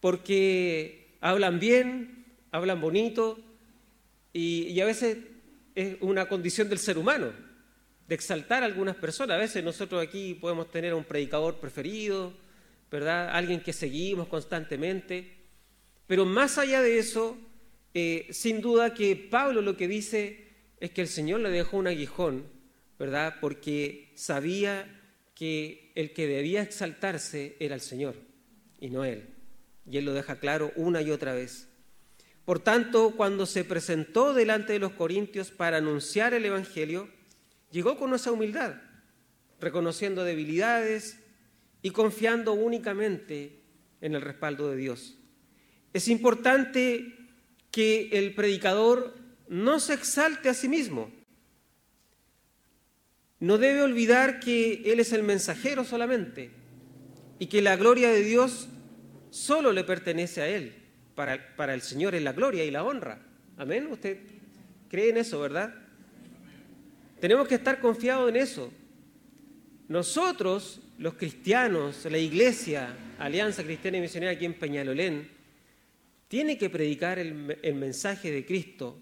porque 0.00 1.18
hablan 1.20 1.60
bien, 1.60 2.24
hablan 2.50 2.80
bonito, 2.80 3.38
y, 4.32 4.80
a 4.80 4.86
veces 4.86 5.18
es 5.74 5.98
una 6.00 6.26
condición 6.28 6.70
del 6.70 6.78
ser 6.78 6.96
humano, 6.96 7.30
de 8.08 8.14
exaltar 8.14 8.62
a 8.62 8.66
algunas 8.66 8.96
personas. 8.96 9.34
A 9.34 9.40
veces 9.40 9.62
nosotros 9.62 10.02
aquí 10.02 10.32
podemos 10.32 10.70
tener 10.70 10.94
un 10.94 11.04
predicador 11.04 11.56
preferido, 11.56 12.32
¿verdad? 12.90 13.28
Alguien 13.36 13.60
que 13.60 13.74
seguimos 13.74 14.28
constantemente. 14.28 15.30
Pero 16.06 16.24
más 16.24 16.56
allá 16.56 16.80
de 16.80 16.98
eso, 16.98 17.36
eh, 17.92 18.28
sin 18.30 18.62
duda 18.62 18.94
que 18.94 19.14
Pablo 19.14 19.60
lo 19.60 19.76
que 19.76 19.88
dice 19.88 20.48
es 20.80 20.90
que 20.92 21.02
el 21.02 21.08
Señor 21.08 21.40
le 21.40 21.50
dejó 21.50 21.76
un 21.76 21.88
aguijón, 21.88 22.53
¿verdad? 23.04 23.36
Porque 23.38 24.12
sabía 24.14 24.90
que 25.34 25.92
el 25.94 26.14
que 26.14 26.26
debía 26.26 26.62
exaltarse 26.62 27.54
era 27.60 27.74
el 27.74 27.82
Señor 27.82 28.14
y 28.80 28.88
no 28.88 29.04
Él. 29.04 29.28
Y 29.84 29.98
Él 29.98 30.06
lo 30.06 30.14
deja 30.14 30.36
claro 30.36 30.72
una 30.74 31.02
y 31.02 31.10
otra 31.10 31.34
vez. 31.34 31.68
Por 32.46 32.60
tanto, 32.60 33.12
cuando 33.14 33.44
se 33.44 33.62
presentó 33.62 34.32
delante 34.32 34.72
de 34.72 34.78
los 34.78 34.92
corintios 34.92 35.50
para 35.50 35.76
anunciar 35.76 36.32
el 36.32 36.46
Evangelio, 36.46 37.10
llegó 37.70 37.98
con 37.98 38.14
esa 38.14 38.32
humildad, 38.32 38.76
reconociendo 39.60 40.24
debilidades 40.24 41.20
y 41.82 41.90
confiando 41.90 42.54
únicamente 42.54 43.60
en 44.00 44.14
el 44.14 44.22
respaldo 44.22 44.70
de 44.70 44.76
Dios. 44.78 45.18
Es 45.92 46.08
importante 46.08 47.14
que 47.70 48.08
el 48.12 48.34
predicador 48.34 49.14
no 49.46 49.78
se 49.78 49.92
exalte 49.92 50.48
a 50.48 50.54
sí 50.54 50.70
mismo, 50.70 51.12
no 53.44 53.58
debe 53.58 53.82
olvidar 53.82 54.40
que 54.40 54.80
Él 54.86 55.00
es 55.00 55.12
el 55.12 55.22
mensajero 55.22 55.84
solamente 55.84 56.50
y 57.38 57.46
que 57.46 57.60
la 57.60 57.76
gloria 57.76 58.08
de 58.08 58.22
Dios 58.22 58.68
solo 59.28 59.70
le 59.70 59.84
pertenece 59.84 60.40
a 60.40 60.48
Él. 60.48 60.72
Para, 61.14 61.54
para 61.54 61.74
el 61.74 61.82
Señor 61.82 62.14
es 62.14 62.22
la 62.22 62.32
gloria 62.32 62.64
y 62.64 62.70
la 62.70 62.82
honra. 62.82 63.20
Amén. 63.58 63.86
¿Usted 63.90 64.18
cree 64.88 65.10
en 65.10 65.18
eso, 65.18 65.38
verdad? 65.40 65.74
Tenemos 67.20 67.46
que 67.46 67.56
estar 67.56 67.80
confiados 67.80 68.30
en 68.30 68.36
eso. 68.36 68.72
Nosotros, 69.88 70.80
los 70.96 71.12
cristianos, 71.12 72.06
la 72.10 72.18
iglesia, 72.18 72.96
Alianza 73.18 73.62
Cristiana 73.62 73.98
y 73.98 74.00
Misionera 74.00 74.32
aquí 74.32 74.46
en 74.46 74.54
Peñalolén, 74.54 75.28
tiene 76.28 76.56
que 76.56 76.70
predicar 76.70 77.18
el, 77.18 77.58
el 77.60 77.74
mensaje 77.74 78.30
de 78.30 78.46
Cristo, 78.46 78.98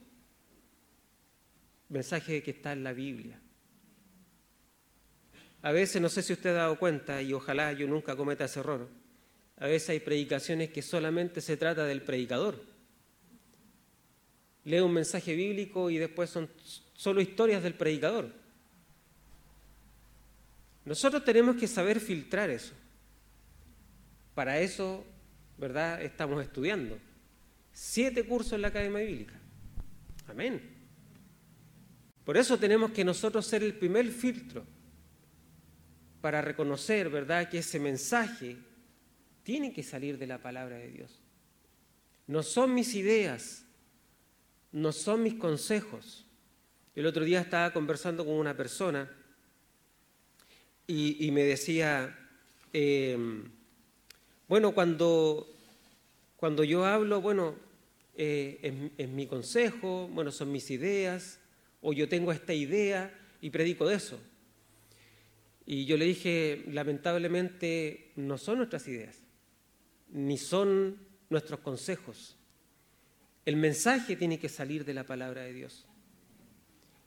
mensaje 1.89 2.43
que 2.43 2.51
está 2.51 2.73
en 2.73 2.83
la 2.83 2.93
Biblia. 2.93 3.42
A 5.63 5.71
veces, 5.71 6.03
no 6.03 6.09
sé 6.09 6.23
si 6.23 6.33
usted 6.33 6.51
ha 6.51 6.65
dado 6.65 6.79
cuenta, 6.79 7.23
y 7.23 7.33
ojalá 7.33 7.73
yo 7.73 7.87
nunca 7.87 8.17
cometa 8.17 8.45
ese 8.45 8.61
error, 8.61 8.89
a 9.59 9.67
veces 9.67 9.91
hay 9.91 10.01
predicaciones 10.01 10.71
que 10.71 10.83
solamente 10.83 11.41
se 11.41 11.57
trata 11.57 11.85
del 11.85 12.03
predicador. 12.03 12.61
Lee 14.65 14.81
un 14.81 14.93
mensaje 14.93 15.35
bíblico 15.37 15.89
y 15.89 15.99
después 15.99 16.31
son 16.31 16.51
solo 16.95 17.21
historias 17.21 17.63
del 17.63 17.75
predicador. 17.75 18.31
Nosotros 20.85 21.25
tenemos 21.25 21.57
que 21.57 21.69
saber 21.69 22.01
filtrar 22.01 22.51
eso. 22.51 22.75
Para 24.35 24.59
eso, 24.59 25.05
¿verdad? 25.59 26.03
Estamos 26.03 26.43
estudiando. 26.43 26.99
Siete 27.73 28.25
cursos 28.25 28.55
en 28.55 28.63
la 28.63 28.69
Academia 28.69 29.01
Bíblica. 29.01 29.35
Amén. 30.27 30.61
Por 32.25 32.37
eso 32.37 32.59
tenemos 32.59 32.91
que 32.91 33.05
nosotros 33.05 33.47
ser 33.47 33.63
el 33.63 33.75
primer 33.75 34.09
filtro 34.11 34.65
para 36.23 36.41
reconocer, 36.41 37.11
¿verdad?, 37.11 37.51
que 37.51 37.59
ese 37.59 37.79
mensaje 37.79 38.57
tiene 39.43 39.73
que 39.75 39.83
salir 39.83 40.17
de 40.17 40.29
la 40.29 40.39
palabra 40.39 40.77
de 40.77 40.89
Dios. 40.89 41.21
No 42.29 42.45
son 42.45 42.73
mis 42.73 42.95
ideas, 42.95 43.67
no 44.71 44.93
son 44.93 45.25
mis 45.25 45.35
consejos. 45.35 46.25
El 46.95 47.07
otro 47.07 47.25
día 47.25 47.41
estaba 47.41 47.73
conversando 47.73 48.25
con 48.25 48.35
una 48.35 48.57
persona 48.57 49.11
y, 50.87 51.31
me 51.33 51.43
decía, 51.43 52.17
em, 52.73 53.51
bueno, 54.47 54.73
cuando, 54.73 55.49
cuando 56.37 56.63
yo 56.63 56.85
hablo, 56.85 57.21
bueno, 57.21 57.57
eh, 58.15 58.91
es 58.97 59.09
mi 59.09 59.27
consejo, 59.27 60.09
bueno, 60.09 60.31
son 60.31 60.53
mis 60.53 60.71
ideas, 60.71 61.41
o 61.81 61.93
yo 61.93 62.09
tengo 62.09 62.31
esta 62.31 62.55
idea 62.55 63.13
y 63.41 63.51
predico 63.51 63.89
de 63.89 63.97
eso. 63.97 64.21
Y 65.67 65.85
yo 65.85 65.97
le 65.97 66.05
dije, 66.05 66.65
lamentablemente 66.69 68.13
no 68.17 68.39
son 68.39 68.59
nuestras 68.59 68.87
ideas, 68.89 69.23
ni 70.11 70.37
son 70.37 70.99
nuestros 71.31 71.61
consejos. 71.61 72.37
El 73.45 73.57
mensaje 73.57 74.17
tiene 74.17 74.39
que 74.39 74.49
salir 74.49 74.85
de 74.85 74.95
la 74.95 75.05
palabra 75.05 75.43
de 75.43 75.53
Dios. 75.53 75.87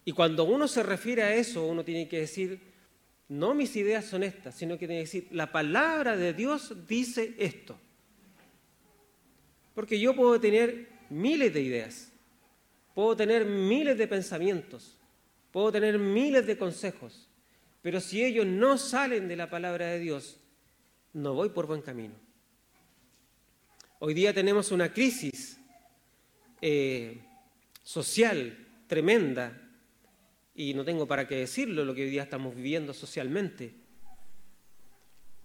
Y 0.04 0.12
cuando 0.12 0.44
uno 0.44 0.68
se 0.68 0.84
refiere 0.84 1.24
a 1.24 1.36
eso, 1.36 1.66
uno 1.66 1.84
tiene 1.84 2.08
que 2.08 2.20
decir, 2.20 2.60
no 3.28 3.56
mis 3.56 3.76
ideas 3.76 4.06
son 4.06 4.24
estas, 4.24 4.56
sino 4.56 4.78
que 4.78 4.88
tiene 4.88 5.02
que 5.02 5.08
decir, 5.08 5.28
la 5.32 5.52
palabra 5.52 6.16
de 6.16 6.34
Dios 6.34 6.88
dice 6.88 7.36
esto. 7.40 7.78
Porque 9.74 10.00
yo 10.00 10.16
puedo 10.16 10.40
tener 10.40 10.90
miles 11.10 11.54
de 11.54 11.62
ideas, 11.62 12.12
puedo 12.94 13.16
tener 13.16 13.46
miles 13.46 13.98
de 13.98 14.08
pensamientos, 14.08 14.98
puedo 15.52 15.72
tener 15.72 15.98
miles 15.98 16.46
de 16.46 16.58
consejos, 16.58 17.28
pero 17.86 18.02
si 18.02 18.26
ellos 18.26 18.48
no 18.48 18.80
salen 18.80 19.28
de 19.28 19.36
la 19.36 19.48
palabra 19.48 19.86
de 19.86 20.00
Dios, 20.00 20.40
no 21.14 21.36
voy 21.36 21.50
por 21.50 21.68
buen 21.68 21.84
camino. 21.84 22.16
Hoy 24.00 24.16
día 24.16 24.34
tenemos 24.34 24.72
una 24.72 24.92
crisis 24.92 25.60
eh, 26.64 27.22
social 27.84 28.58
tremenda, 28.88 29.56
y 30.56 30.74
no 30.74 30.84
tengo 30.84 31.06
para 31.06 31.28
qué 31.28 31.36
decirlo 31.36 31.86
lo 31.86 31.94
que 31.94 32.06
hoy 32.06 32.10
día 32.10 32.24
estamos 32.24 32.56
viviendo 32.56 32.92
socialmente, 32.92 33.76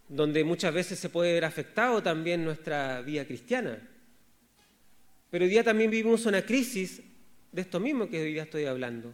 donde 0.08 0.42
muchas 0.42 0.72
veces 0.72 0.98
se 0.98 1.10
puede 1.10 1.34
ver 1.34 1.44
afectado 1.44 2.02
también 2.02 2.42
nuestra 2.42 3.02
vida 3.02 3.26
cristiana. 3.26 3.86
Pero 5.28 5.44
hoy 5.44 5.50
día 5.50 5.62
también 5.62 5.90
vivimos 5.90 6.24
una 6.24 6.40
crisis 6.40 7.02
de 7.52 7.60
esto 7.60 7.78
mismo 7.80 8.08
que 8.08 8.22
hoy 8.22 8.32
día 8.32 8.44
estoy 8.44 8.64
hablando, 8.64 9.12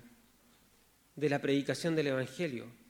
de 1.17 1.29
la 1.29 1.41
predicación 1.41 1.97
del 1.97 2.07
Evangelio 2.07 2.86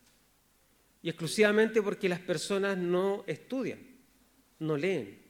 y 1.02 1.08
exclusivamente 1.08 1.82
porque 1.82 2.08
las 2.08 2.20
personas 2.20 2.76
no 2.76 3.24
estudian, 3.26 3.80
no 4.58 4.76
leen. 4.76 5.22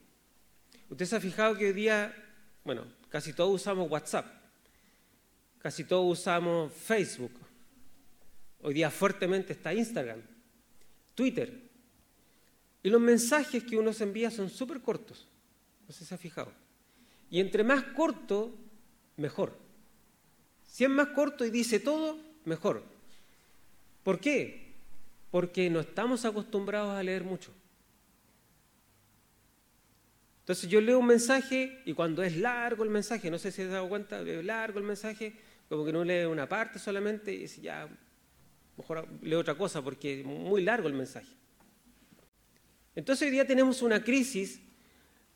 Usted 0.89 1.05
se 1.05 1.15
ha 1.15 1.19
fijado 1.19 1.55
que 1.55 1.67
hoy 1.67 1.73
día, 1.73 2.15
bueno, 2.63 2.85
casi 3.09 3.33
todos 3.33 3.53
usamos 3.61 3.89
WhatsApp, 3.89 4.25
casi 5.59 5.83
todos 5.83 6.19
usamos 6.19 6.71
Facebook, 6.73 7.33
hoy 8.61 8.73
día 8.73 8.89
fuertemente 8.89 9.53
está 9.53 9.73
Instagram, 9.73 10.21
Twitter, 11.13 11.67
y 12.83 12.89
los 12.89 13.01
mensajes 13.01 13.63
que 13.63 13.75
uno 13.75 13.91
se 13.91 14.03
envía 14.03 14.31
son 14.31 14.49
súper 14.49 14.81
cortos, 14.81 15.27
no 15.87 15.93
se 15.93 16.13
ha 16.13 16.17
fijado. 16.17 16.51
Y 17.29 17.39
entre 17.39 17.63
más 17.63 17.83
corto, 17.83 18.55
mejor. 19.17 19.57
Si 20.65 20.83
es 20.83 20.89
más 20.89 21.07
corto 21.09 21.43
y 21.43 21.49
dice 21.49 21.79
todo, 21.79 22.17
mejor. 22.45 22.83
¿Por 24.03 24.19
qué? 24.19 24.66
Porque 25.37 25.69
no 25.69 25.81
estamos 25.81 26.25
acostumbrados 26.25 26.95
a 26.95 27.03
leer 27.03 27.23
mucho. 27.23 27.53
Entonces 30.39 30.67
yo 30.67 30.81
leo 30.81 30.97
un 30.97 31.05
mensaje 31.05 31.79
y 31.85 31.93
cuando 31.93 32.23
es 32.23 32.37
largo 32.37 32.83
el 32.83 32.89
mensaje, 32.89 33.29
no 33.29 33.37
sé 33.37 33.51
si 33.51 33.57
se 33.57 33.67
dado 33.67 33.87
cuenta, 33.87 34.19
es 34.21 34.43
largo 34.43 34.79
el 34.79 34.85
mensaje, 34.85 35.35
como 35.69 35.85
que 35.85 35.93
no 35.93 36.03
lee 36.03 36.25
una 36.25 36.49
parte 36.49 36.79
solamente 36.79 37.31
y 37.31 37.37
dice, 37.37 37.61
ya, 37.61 37.87
mejor 38.77 39.07
leo 39.21 39.39
otra 39.39 39.53
cosa 39.53 39.83
porque 39.83 40.21
es 40.21 40.25
muy 40.25 40.63
largo 40.63 40.87
el 40.87 40.95
mensaje. 40.95 41.31
Entonces 42.95 43.27
hoy 43.27 43.31
día 43.31 43.45
tenemos 43.45 43.83
una 43.83 44.03
crisis 44.03 44.59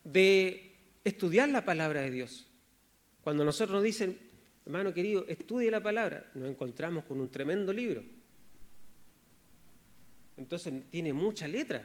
de 0.04 0.78
estudiar 1.04 1.48
la 1.50 1.64
palabra 1.64 2.02
de 2.02 2.10
Dios. 2.10 2.48
Cuando 3.24 3.46
nosotros 3.46 3.76
nos 3.76 3.84
dicen, 3.84 4.18
hermano 4.66 4.96
querido, 4.96 5.28
estudie 5.28 5.70
la 5.70 5.84
palabra, 5.84 6.32
nos 6.34 6.50
encontramos 6.50 7.04
con 7.04 7.22
un 7.22 7.30
tremendo 7.30 7.72
libro. 7.72 8.04
Entonces 10.38 10.74
tiene 10.90 11.14
mucha 11.14 11.48
letra, 11.48 11.84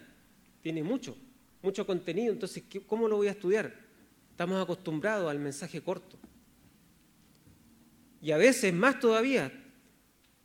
tiene 0.62 0.82
mucho, 0.82 1.16
mucho 1.62 1.86
contenido. 1.86 2.32
Entonces, 2.32 2.64
¿cómo 2.86 3.08
lo 3.08 3.16
voy 3.16 3.28
a 3.28 3.32
estudiar? 3.32 3.74
Estamos 4.30 4.62
acostumbrados 4.62 5.30
al 5.30 5.38
mensaje 5.38 5.80
corto. 5.80 6.18
Y 8.20 8.32
a 8.32 8.36
veces 8.36 8.72
más 8.72 8.98
todavía, 8.98 9.52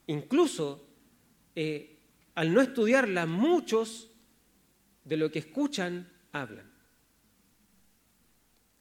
incluso 0.07 0.85
eh, 1.55 1.99
al 2.35 2.53
no 2.53 2.61
estudiarla, 2.61 3.25
muchos 3.25 4.09
de 5.03 5.17
lo 5.17 5.31
que 5.31 5.39
escuchan 5.39 6.09
hablan. 6.31 6.69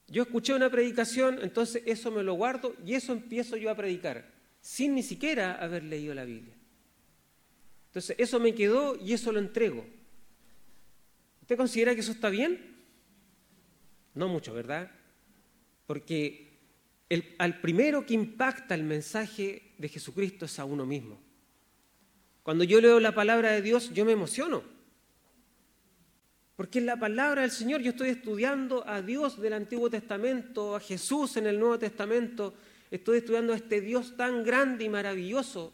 Yo 0.08 0.22
escuché 0.22 0.54
una 0.54 0.70
predicación, 0.70 1.38
entonces 1.40 1.82
eso 1.86 2.10
me 2.10 2.22
lo 2.22 2.34
guardo 2.34 2.74
y 2.84 2.94
eso 2.94 3.12
empiezo 3.12 3.56
yo 3.56 3.70
a 3.70 3.76
predicar, 3.76 4.28
sin 4.60 4.94
ni 4.94 5.02
siquiera 5.02 5.54
haber 5.54 5.84
leído 5.84 6.14
la 6.14 6.24
Biblia. 6.24 6.59
Entonces 7.90 8.14
eso 8.20 8.38
me 8.38 8.54
quedó 8.54 8.96
y 8.96 9.14
eso 9.14 9.32
lo 9.32 9.40
entrego. 9.40 9.84
¿Usted 11.42 11.56
considera 11.56 11.92
que 11.92 12.02
eso 12.02 12.12
está 12.12 12.30
bien? 12.30 12.76
No 14.14 14.28
mucho, 14.28 14.54
¿verdad? 14.54 14.92
Porque 15.88 16.56
al 17.38 17.60
primero 17.60 18.06
que 18.06 18.14
impacta 18.14 18.76
el 18.76 18.84
mensaje 18.84 19.72
de 19.76 19.88
Jesucristo 19.88 20.44
es 20.44 20.56
a 20.60 20.64
uno 20.64 20.86
mismo. 20.86 21.18
Cuando 22.44 22.62
yo 22.62 22.80
leo 22.80 23.00
la 23.00 23.12
palabra 23.12 23.50
de 23.50 23.60
Dios, 23.60 23.92
yo 23.92 24.04
me 24.04 24.12
emociono. 24.12 24.62
Porque 26.54 26.78
en 26.78 26.86
la 26.86 26.96
palabra 26.96 27.42
del 27.42 27.50
Señor 27.50 27.80
yo 27.80 27.90
estoy 27.90 28.10
estudiando 28.10 28.86
a 28.86 29.02
Dios 29.02 29.40
del 29.40 29.54
Antiguo 29.54 29.90
Testamento, 29.90 30.76
a 30.76 30.80
Jesús 30.80 31.36
en 31.36 31.48
el 31.48 31.58
Nuevo 31.58 31.80
Testamento, 31.80 32.54
estoy 32.88 33.18
estudiando 33.18 33.52
a 33.52 33.56
este 33.56 33.80
Dios 33.80 34.16
tan 34.16 34.44
grande 34.44 34.84
y 34.84 34.88
maravilloso 34.88 35.72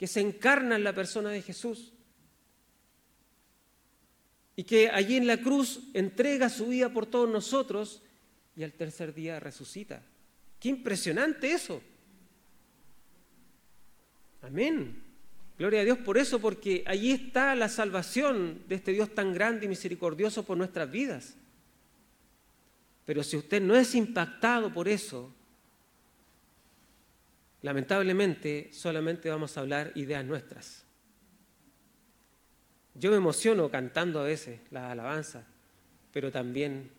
que 0.00 0.06
se 0.06 0.22
encarna 0.22 0.76
en 0.76 0.84
la 0.84 0.94
persona 0.94 1.28
de 1.28 1.42
Jesús 1.42 1.92
y 4.56 4.64
que 4.64 4.88
allí 4.88 5.16
en 5.16 5.26
la 5.26 5.36
cruz 5.36 5.90
entrega 5.92 6.48
su 6.48 6.68
vida 6.68 6.88
por 6.88 7.04
todos 7.04 7.28
nosotros 7.28 8.00
y 8.56 8.62
al 8.62 8.72
tercer 8.72 9.12
día 9.12 9.38
resucita. 9.40 10.02
Qué 10.58 10.70
impresionante 10.70 11.52
eso. 11.52 11.82
Amén. 14.40 15.02
Gloria 15.58 15.82
a 15.82 15.84
Dios 15.84 15.98
por 15.98 16.16
eso, 16.16 16.40
porque 16.40 16.82
allí 16.86 17.12
está 17.12 17.54
la 17.54 17.68
salvación 17.68 18.62
de 18.68 18.76
este 18.76 18.92
Dios 18.92 19.14
tan 19.14 19.34
grande 19.34 19.66
y 19.66 19.68
misericordioso 19.68 20.44
por 20.44 20.56
nuestras 20.56 20.90
vidas. 20.90 21.36
Pero 23.04 23.22
si 23.22 23.36
usted 23.36 23.60
no 23.60 23.76
es 23.76 23.94
impactado 23.94 24.72
por 24.72 24.88
eso, 24.88 25.34
lamentablemente 27.62 28.70
solamente 28.72 29.28
vamos 29.28 29.56
a 29.56 29.60
hablar 29.60 29.92
ideas 29.94 30.24
nuestras. 30.24 30.84
Yo 32.94 33.10
me 33.10 33.16
emociono 33.16 33.70
cantando 33.70 34.20
a 34.20 34.24
veces 34.24 34.60
las 34.70 34.90
alabanzas, 34.90 35.44
pero 36.12 36.30
también 36.30 36.90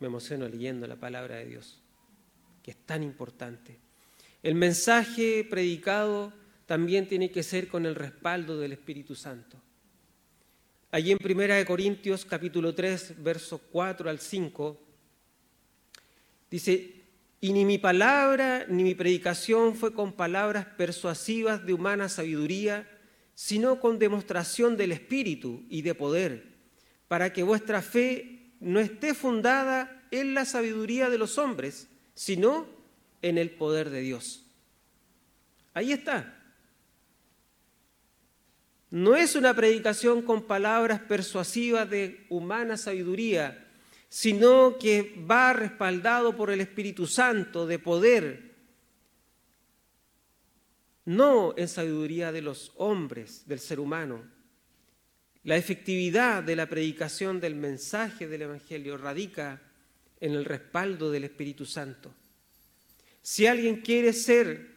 me 0.00 0.06
emociono 0.06 0.48
leyendo 0.48 0.86
la 0.86 0.96
palabra 0.96 1.36
de 1.36 1.46
Dios, 1.46 1.80
que 2.62 2.72
es 2.72 2.76
tan 2.78 3.02
importante. 3.02 3.78
El 4.42 4.54
mensaje 4.54 5.46
predicado 5.48 6.32
también 6.66 7.06
tiene 7.06 7.30
que 7.30 7.42
ser 7.42 7.68
con 7.68 7.86
el 7.86 7.94
respaldo 7.94 8.58
del 8.58 8.72
Espíritu 8.72 9.14
Santo. 9.14 9.60
Allí 10.90 11.12
en 11.12 11.18
Primera 11.18 11.54
de 11.56 11.64
Corintios 11.64 12.24
capítulo 12.24 12.74
3, 12.74 13.22
versos 13.22 13.60
4 13.70 14.10
al 14.10 14.18
5, 14.18 14.80
dice, 16.50 17.01
y 17.44 17.52
ni 17.52 17.64
mi 17.64 17.76
palabra 17.76 18.66
ni 18.68 18.84
mi 18.84 18.94
predicación 18.94 19.74
fue 19.74 19.92
con 19.92 20.12
palabras 20.12 20.64
persuasivas 20.64 21.66
de 21.66 21.74
humana 21.74 22.08
sabiduría, 22.08 22.88
sino 23.34 23.80
con 23.80 23.98
demostración 23.98 24.76
del 24.76 24.92
Espíritu 24.92 25.64
y 25.68 25.82
de 25.82 25.96
poder, 25.96 26.44
para 27.08 27.32
que 27.32 27.42
vuestra 27.42 27.82
fe 27.82 28.52
no 28.60 28.78
esté 28.78 29.12
fundada 29.12 30.06
en 30.12 30.34
la 30.34 30.44
sabiduría 30.44 31.10
de 31.10 31.18
los 31.18 31.36
hombres, 31.36 31.88
sino 32.14 32.68
en 33.22 33.38
el 33.38 33.50
poder 33.50 33.90
de 33.90 34.02
Dios. 34.02 34.46
Ahí 35.74 35.90
está. 35.90 36.40
No 38.88 39.16
es 39.16 39.34
una 39.34 39.52
predicación 39.52 40.22
con 40.22 40.46
palabras 40.46 41.00
persuasivas 41.00 41.90
de 41.90 42.24
humana 42.28 42.76
sabiduría, 42.76 43.68
sino 44.12 44.76
que 44.76 45.14
va 45.26 45.54
respaldado 45.54 46.36
por 46.36 46.50
el 46.50 46.60
Espíritu 46.60 47.06
Santo 47.06 47.66
de 47.66 47.78
poder, 47.78 48.52
no 51.06 51.54
en 51.56 51.66
sabiduría 51.66 52.30
de 52.30 52.42
los 52.42 52.72
hombres, 52.76 53.48
del 53.48 53.58
ser 53.58 53.80
humano. 53.80 54.22
La 55.44 55.56
efectividad 55.56 56.42
de 56.42 56.56
la 56.56 56.68
predicación 56.68 57.40
del 57.40 57.54
mensaje 57.54 58.28
del 58.28 58.42
Evangelio 58.42 58.98
radica 58.98 59.62
en 60.20 60.32
el 60.34 60.44
respaldo 60.44 61.10
del 61.10 61.24
Espíritu 61.24 61.64
Santo. 61.64 62.12
Si 63.22 63.46
alguien 63.46 63.80
quiere 63.80 64.12
ser 64.12 64.76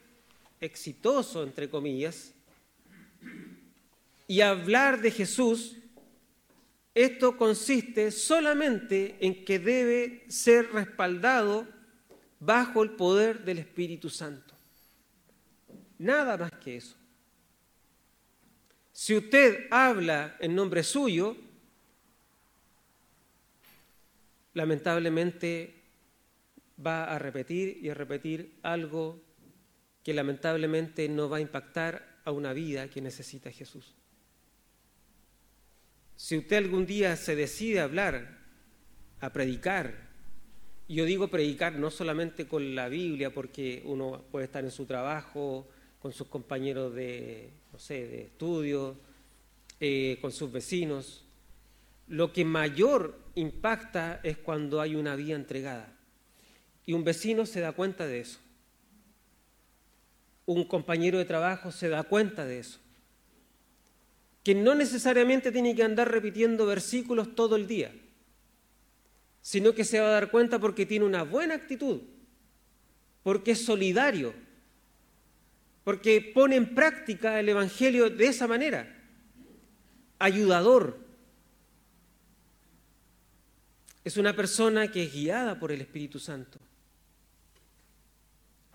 exitoso, 0.62 1.42
entre 1.42 1.68
comillas, 1.68 2.32
y 4.26 4.40
hablar 4.40 5.02
de 5.02 5.10
Jesús, 5.10 5.75
esto 6.96 7.36
consiste 7.36 8.10
solamente 8.10 9.18
en 9.20 9.44
que 9.44 9.58
debe 9.58 10.24
ser 10.28 10.72
respaldado 10.72 11.68
bajo 12.40 12.82
el 12.82 12.92
poder 12.92 13.44
del 13.44 13.58
Espíritu 13.58 14.08
Santo. 14.08 14.54
Nada 15.98 16.38
más 16.38 16.52
que 16.52 16.78
eso. 16.78 16.96
Si 18.92 19.14
usted 19.14 19.66
habla 19.70 20.38
en 20.40 20.54
nombre 20.54 20.82
suyo, 20.82 21.36
lamentablemente 24.54 25.74
va 26.84 27.14
a 27.14 27.18
repetir 27.18 27.78
y 27.82 27.90
a 27.90 27.94
repetir 27.94 28.58
algo 28.62 29.20
que 30.02 30.14
lamentablemente 30.14 31.10
no 31.10 31.28
va 31.28 31.36
a 31.36 31.40
impactar 31.40 32.20
a 32.24 32.30
una 32.30 32.54
vida 32.54 32.88
que 32.88 33.02
necesita 33.02 33.52
Jesús. 33.52 33.95
Si 36.16 36.38
usted 36.38 36.56
algún 36.56 36.86
día 36.86 37.14
se 37.16 37.36
decide 37.36 37.80
a 37.80 37.84
hablar, 37.84 38.38
a 39.20 39.32
predicar, 39.32 40.08
yo 40.88 41.04
digo 41.04 41.28
predicar 41.28 41.74
no 41.74 41.90
solamente 41.90 42.46
con 42.46 42.74
la 42.74 42.88
Biblia, 42.88 43.34
porque 43.34 43.82
uno 43.84 44.24
puede 44.30 44.46
estar 44.46 44.64
en 44.64 44.70
su 44.70 44.86
trabajo, 44.86 45.68
con 46.00 46.12
sus 46.12 46.28
compañeros 46.28 46.94
de, 46.94 47.50
no 47.70 47.78
sé, 47.78 48.06
de 48.06 48.22
estudio, 48.22 48.96
eh, 49.78 50.16
con 50.22 50.32
sus 50.32 50.50
vecinos. 50.50 51.26
Lo 52.08 52.32
que 52.32 52.46
mayor 52.46 53.18
impacta 53.34 54.20
es 54.22 54.38
cuando 54.38 54.80
hay 54.80 54.94
una 54.94 55.16
vida 55.16 55.34
entregada. 55.34 55.92
Y 56.86 56.94
un 56.94 57.04
vecino 57.04 57.44
se 57.44 57.60
da 57.60 57.72
cuenta 57.72 58.06
de 58.06 58.20
eso. 58.20 58.38
Un 60.46 60.64
compañero 60.64 61.18
de 61.18 61.24
trabajo 61.26 61.72
se 61.72 61.88
da 61.88 62.04
cuenta 62.04 62.46
de 62.46 62.60
eso 62.60 62.78
que 64.46 64.54
no 64.54 64.76
necesariamente 64.76 65.50
tiene 65.50 65.74
que 65.74 65.82
andar 65.82 66.08
repitiendo 66.08 66.66
versículos 66.66 67.34
todo 67.34 67.56
el 67.56 67.66
día, 67.66 67.92
sino 69.42 69.74
que 69.74 69.82
se 69.82 69.98
va 69.98 70.06
a 70.06 70.10
dar 70.12 70.30
cuenta 70.30 70.60
porque 70.60 70.86
tiene 70.86 71.04
una 71.04 71.24
buena 71.24 71.56
actitud, 71.56 72.02
porque 73.24 73.50
es 73.50 73.64
solidario, 73.64 74.32
porque 75.82 76.30
pone 76.32 76.54
en 76.54 76.76
práctica 76.76 77.40
el 77.40 77.48
Evangelio 77.48 78.08
de 78.08 78.24
esa 78.28 78.46
manera, 78.46 78.86
ayudador. 80.20 80.96
Es 84.04 84.16
una 84.16 84.36
persona 84.36 84.92
que 84.92 85.02
es 85.02 85.12
guiada 85.12 85.58
por 85.58 85.72
el 85.72 85.80
Espíritu 85.80 86.20
Santo. 86.20 86.60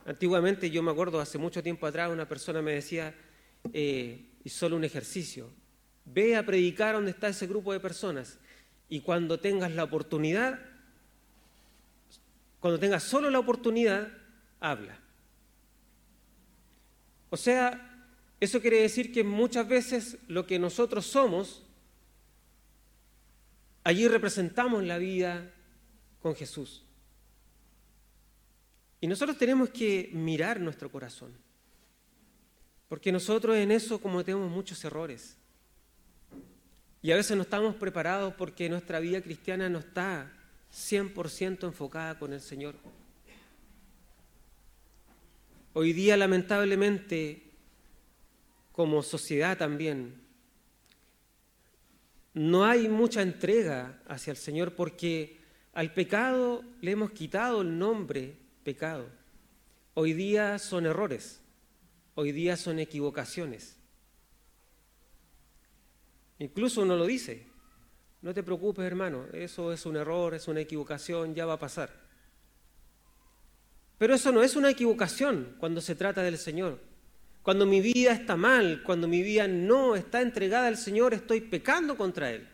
Antiguamente, 0.04 0.70
yo 0.70 0.84
me 0.84 0.92
acuerdo, 0.92 1.22
hace 1.22 1.38
mucho 1.38 1.64
tiempo 1.64 1.88
atrás, 1.88 2.12
una 2.12 2.28
persona 2.28 2.62
me 2.62 2.74
decía, 2.74 3.16
eh, 3.72 4.32
y 4.44 4.50
solo 4.50 4.76
un 4.76 4.84
ejercicio, 4.84 5.61
Ve 6.06 6.36
a 6.36 6.46
predicar 6.46 6.96
donde 6.96 7.12
está 7.12 7.28
ese 7.28 7.48
grupo 7.48 7.74
de 7.74 7.80
personas 7.80 8.40
y 8.90 9.02
cuando 9.02 9.40
tengas 9.40 9.72
la 9.72 9.84
oportunidad, 9.84 10.60
cuando 12.60 12.80
tengas 12.80 13.04
solo 13.04 13.30
la 13.30 13.40
oportunidad, 13.40 14.10
habla. 14.60 15.00
O 17.30 17.38
sea, 17.38 18.06
eso 18.40 18.60
quiere 18.60 18.82
decir 18.82 19.14
que 19.14 19.24
muchas 19.24 19.68
veces 19.68 20.18
lo 20.28 20.46
que 20.46 20.60
nosotros 20.60 21.06
somos 21.06 21.64
allí 23.84 24.08
representamos 24.08 24.84
la 24.84 24.98
vida 24.98 25.52
con 26.22 26.36
Jesús. 26.36 26.84
Y 29.00 29.08
nosotros 29.08 29.38
tenemos 29.38 29.70
que 29.70 30.10
mirar 30.14 30.60
nuestro 30.60 30.92
corazón, 30.92 31.34
porque 32.88 33.12
nosotros 33.12 33.56
en 33.56 33.72
eso 33.72 34.00
cometemos 34.00 34.50
muchos 34.52 34.84
errores. 34.86 35.38
Y 37.02 37.12
a 37.12 37.16
veces 37.16 37.36
no 37.36 37.44
estamos 37.44 37.76
preparados 37.76 38.34
porque 38.36 38.70
nuestra 38.70 39.00
vida 39.00 39.22
cristiana 39.22 39.70
no 39.70 39.80
está 39.80 40.32
100% 40.72 41.64
enfocada 41.64 42.20
con 42.20 42.32
el 42.32 42.42
Señor. 42.42 42.76
Hoy 45.74 45.94
día, 45.94 46.16
lamentablemente, 46.18 47.44
como 48.72 49.02
sociedad 49.02 49.58
también, 49.58 50.22
no 52.34 52.66
hay 52.66 52.88
mucha 52.88 53.22
entrega 53.22 54.00
hacia 54.08 54.32
el 54.32 54.38
Señor 54.38 54.76
porque 54.76 55.40
al 55.74 55.94
pecado 55.94 56.64
le 56.82 56.92
hemos 56.92 57.12
quitado 57.12 57.62
el 57.62 57.80
nombre 57.80 58.38
pecado. 58.64 59.10
Hoy 59.96 60.14
día 60.14 60.60
son 60.60 60.86
errores, 60.86 61.42
hoy 62.16 62.32
día 62.32 62.58
son 62.58 62.80
equivocaciones. 62.80 63.81
Incluso 66.42 66.82
uno 66.82 66.98
lo 66.98 67.06
dice, 67.06 67.46
no 68.24 68.34
te 68.34 68.42
preocupes 68.42 68.84
hermano, 68.84 69.28
eso 69.32 69.72
es 69.72 69.86
un 69.86 69.96
error, 69.96 70.34
es 70.34 70.48
una 70.48 70.62
equivocación, 70.62 71.36
ya 71.36 71.46
va 71.46 71.54
a 71.54 71.60
pasar. 71.60 71.92
Pero 74.00 74.16
eso 74.16 74.32
no 74.32 74.42
es 74.42 74.56
una 74.56 74.72
equivocación 74.72 75.56
cuando 75.60 75.82
se 75.82 75.94
trata 75.94 76.24
del 76.24 76.40
Señor. 76.40 76.80
Cuando 77.44 77.68
mi 77.68 77.80
vida 77.80 78.12
está 78.12 78.36
mal, 78.38 78.82
cuando 78.84 79.08
mi 79.08 79.22
vida 79.22 79.48
no 79.48 79.96
está 79.96 80.22
entregada 80.22 80.68
al 80.68 80.78
Señor, 80.78 81.14
estoy 81.14 81.42
pecando 81.42 81.96
contra 81.96 82.32
Él. 82.32 82.48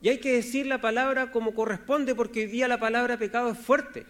Y 0.00 0.08
hay 0.08 0.18
que 0.18 0.34
decir 0.34 0.66
la 0.66 0.80
palabra 0.80 1.32
como 1.32 1.56
corresponde 1.56 2.14
porque 2.14 2.42
hoy 2.42 2.46
día 2.46 2.68
la 2.68 2.78
palabra 2.78 3.18
pecado 3.18 3.50
es 3.50 3.58
fuerte. 3.58 4.06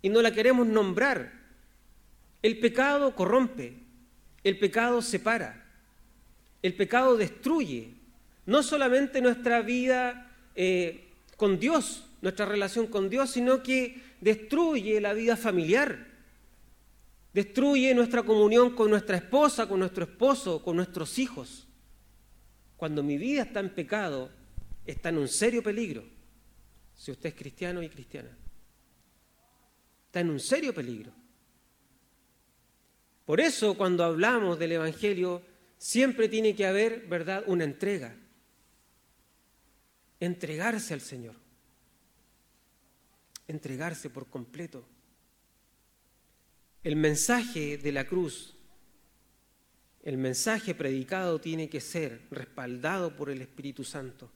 Y 0.00 0.10
no 0.10 0.22
la 0.22 0.30
queremos 0.30 0.64
nombrar. 0.64 1.32
El 2.40 2.60
pecado 2.60 3.16
corrompe, 3.16 3.82
el 4.44 4.60
pecado 4.60 5.02
separa, 5.02 5.65
el 6.66 6.74
pecado 6.74 7.16
destruye. 7.16 7.94
No 8.46 8.62
solamente 8.62 9.20
nuestra 9.20 9.62
vida 9.62 10.32
eh, 10.54 11.08
con 11.36 11.58
Dios, 11.58 12.04
nuestra 12.22 12.46
relación 12.46 12.86
con 12.86 13.08
Dios, 13.08 13.30
sino 13.30 13.62
que 13.62 14.00
destruye 14.20 15.00
la 15.00 15.12
vida 15.12 15.36
familiar 15.36 16.16
destruye 17.36 17.94
nuestra 17.94 18.22
comunión 18.22 18.74
con 18.74 18.88
nuestra 18.88 19.18
esposa, 19.18 19.68
con 19.68 19.80
nuestro 19.80 20.04
esposo, 20.04 20.62
con 20.62 20.74
nuestros 20.74 21.18
hijos. 21.18 21.68
Cuando 22.78 23.02
mi 23.02 23.18
vida 23.18 23.42
está 23.42 23.60
en 23.60 23.68
pecado, 23.68 24.30
está 24.86 25.10
en 25.10 25.18
un 25.18 25.28
serio 25.28 25.62
peligro. 25.62 26.02
Si 26.94 27.10
usted 27.10 27.28
es 27.28 27.34
cristiano 27.34 27.82
y 27.82 27.90
cristiana, 27.90 28.30
está 30.06 30.20
en 30.20 30.30
un 30.30 30.40
serio 30.40 30.72
peligro. 30.72 31.12
Por 33.26 33.38
eso 33.38 33.76
cuando 33.76 34.02
hablamos 34.02 34.58
del 34.58 34.72
Evangelio, 34.72 35.42
siempre 35.78 36.28
tiene 36.28 36.54
que 36.54 36.66
haber, 36.66 37.06
¿verdad?, 37.06 37.44
una 37.46 37.64
entrega. 37.64 38.16
Entregarse 40.20 40.94
al 40.94 41.00
Señor. 41.00 41.36
Entregarse 43.48 44.10
por 44.10 44.26
completo. 44.28 44.86
El 46.82 46.96
mensaje 46.96 47.78
de 47.78 47.92
la 47.92 48.06
cruz, 48.06 48.54
el 50.02 50.18
mensaje 50.18 50.74
predicado 50.74 51.40
tiene 51.40 51.68
que 51.68 51.80
ser 51.80 52.22
respaldado 52.30 53.16
por 53.16 53.28
el 53.28 53.42
Espíritu 53.42 53.82
Santo. 53.82 54.30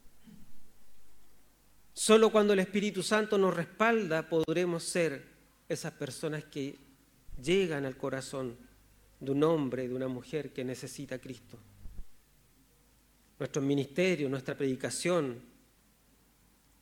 Solo 1.93 2.31
cuando 2.31 2.53
el 2.53 2.59
Espíritu 2.59 3.03
Santo 3.03 3.39
nos 3.39 3.55
respalda 3.55 4.29
podremos 4.29 4.85
ser 4.85 5.25
esas 5.69 5.93
personas 5.93 6.45
que 6.45 6.79
llegan 7.41 7.85
al 7.85 7.97
corazón 7.97 8.57
de 9.21 9.31
un 9.31 9.43
hombre, 9.45 9.89
de 9.89 9.95
una 9.95 10.09
mujer 10.09 10.53
que 10.53 10.65
necesita 10.65 11.17
a 11.17 11.19
Cristo. 11.19 11.59
Nuestro 13.39 13.63
ministerio, 13.63 14.29
nuestra 14.29 14.57
predicación, 14.57 15.41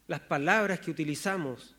las 0.07 0.21
palabras 0.21 0.81
que 0.81 0.91
utilizamos, 0.91 1.75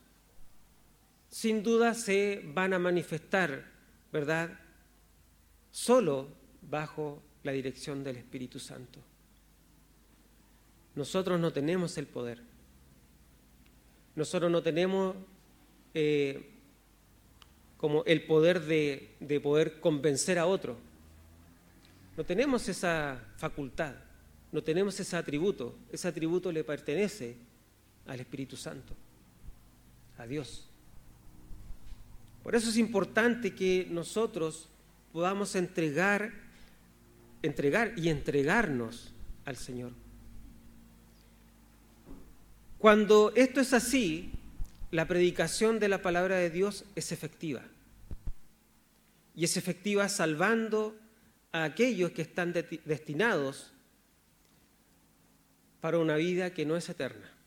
sin 1.29 1.63
duda 1.63 1.93
se 1.93 2.43
van 2.53 2.73
a 2.73 2.79
manifestar 2.79 3.79
¿verdad? 4.11 4.59
Solo 5.71 6.29
bajo 6.61 7.21
la 7.43 7.51
dirección 7.51 8.03
del 8.03 8.17
Espíritu 8.17 8.59
Santo. 8.59 8.99
Nosotros 10.95 11.39
no 11.39 11.53
tenemos 11.53 11.97
el 11.97 12.07
poder. 12.07 12.41
Nosotros 14.15 14.51
no 14.51 14.61
tenemos 14.61 15.15
eh, 15.93 16.48
como 17.79 18.03
el 18.05 18.23
poder 18.25 18.61
de, 18.65 19.15
de 19.21 19.39
poder 19.39 19.79
convencer 19.79 20.37
a 20.37 20.45
otro. 20.45 20.77
No 22.17 22.25
tenemos 22.25 22.67
esa 22.67 23.23
facultad, 23.37 23.95
no 24.51 24.61
tenemos 24.61 24.99
ese 24.99 25.15
atributo. 25.15 25.75
Ese 25.91 26.07
atributo 26.07 26.51
le 26.51 26.63
pertenece 26.63 27.37
al 28.05 28.19
Espíritu 28.19 28.57
Santo, 28.57 28.93
a 30.17 30.27
Dios. 30.27 30.67
Por 32.43 32.55
eso 32.55 32.69
es 32.69 32.77
importante 32.77 33.53
que 33.53 33.87
nosotros 33.89 34.67
podamos 35.13 35.55
entregar, 35.55 36.33
entregar 37.41 37.93
y 37.95 38.09
entregarnos 38.09 39.13
al 39.45 39.55
Señor. 39.55 39.91
Cuando 42.77 43.31
esto 43.35 43.61
es 43.61 43.73
así, 43.73 44.31
la 44.91 45.07
predicación 45.07 45.79
de 45.79 45.89
la 45.89 46.01
palabra 46.01 46.37
de 46.37 46.49
Dios 46.49 46.85
es 46.95 47.11
efectiva. 47.11 47.63
Y 49.35 49.45
es 49.45 49.57
efectiva 49.57 50.09
salvando 50.09 50.97
a 51.51 51.63
aquellos 51.63 52.11
que 52.11 52.21
están 52.21 52.53
destinados 52.53 53.71
para 55.81 55.97
una 55.97 56.15
vida 56.15 56.53
que 56.53 56.65
no 56.65 56.75
es 56.75 56.89
eterna. 56.89 57.39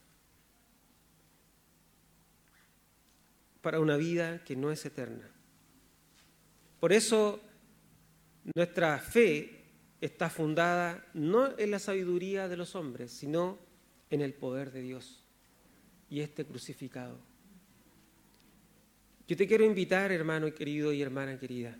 para 3.62 3.78
una 3.78 3.96
vida 3.96 4.42
que 4.44 4.56
no 4.56 4.70
es 4.70 4.84
eterna. 4.84 5.30
Por 6.80 6.92
eso 6.92 7.40
nuestra 8.54 8.98
fe 8.98 9.62
está 10.00 10.28
fundada 10.28 11.06
no 11.14 11.56
en 11.56 11.70
la 11.70 11.78
sabiduría 11.78 12.48
de 12.48 12.56
los 12.56 12.74
hombres, 12.74 13.12
sino 13.12 13.58
en 14.10 14.20
el 14.20 14.34
poder 14.34 14.72
de 14.72 14.82
Dios 14.82 15.22
y 16.10 16.20
este 16.20 16.44
crucificado. 16.44 17.31
Yo 19.28 19.36
te 19.36 19.46
quiero 19.46 19.64
invitar, 19.64 20.12
hermano 20.12 20.52
querido 20.52 20.92
y 20.92 21.02
hermana 21.02 21.38
querida. 21.38 21.78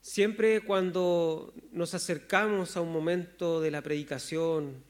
Siempre 0.00 0.60
cuando 0.60 1.52
nos 1.72 1.94
acercamos 1.94 2.76
a 2.76 2.80
un 2.80 2.92
momento 2.92 3.60
de 3.60 3.70
la 3.70 3.82
predicación 3.82 4.82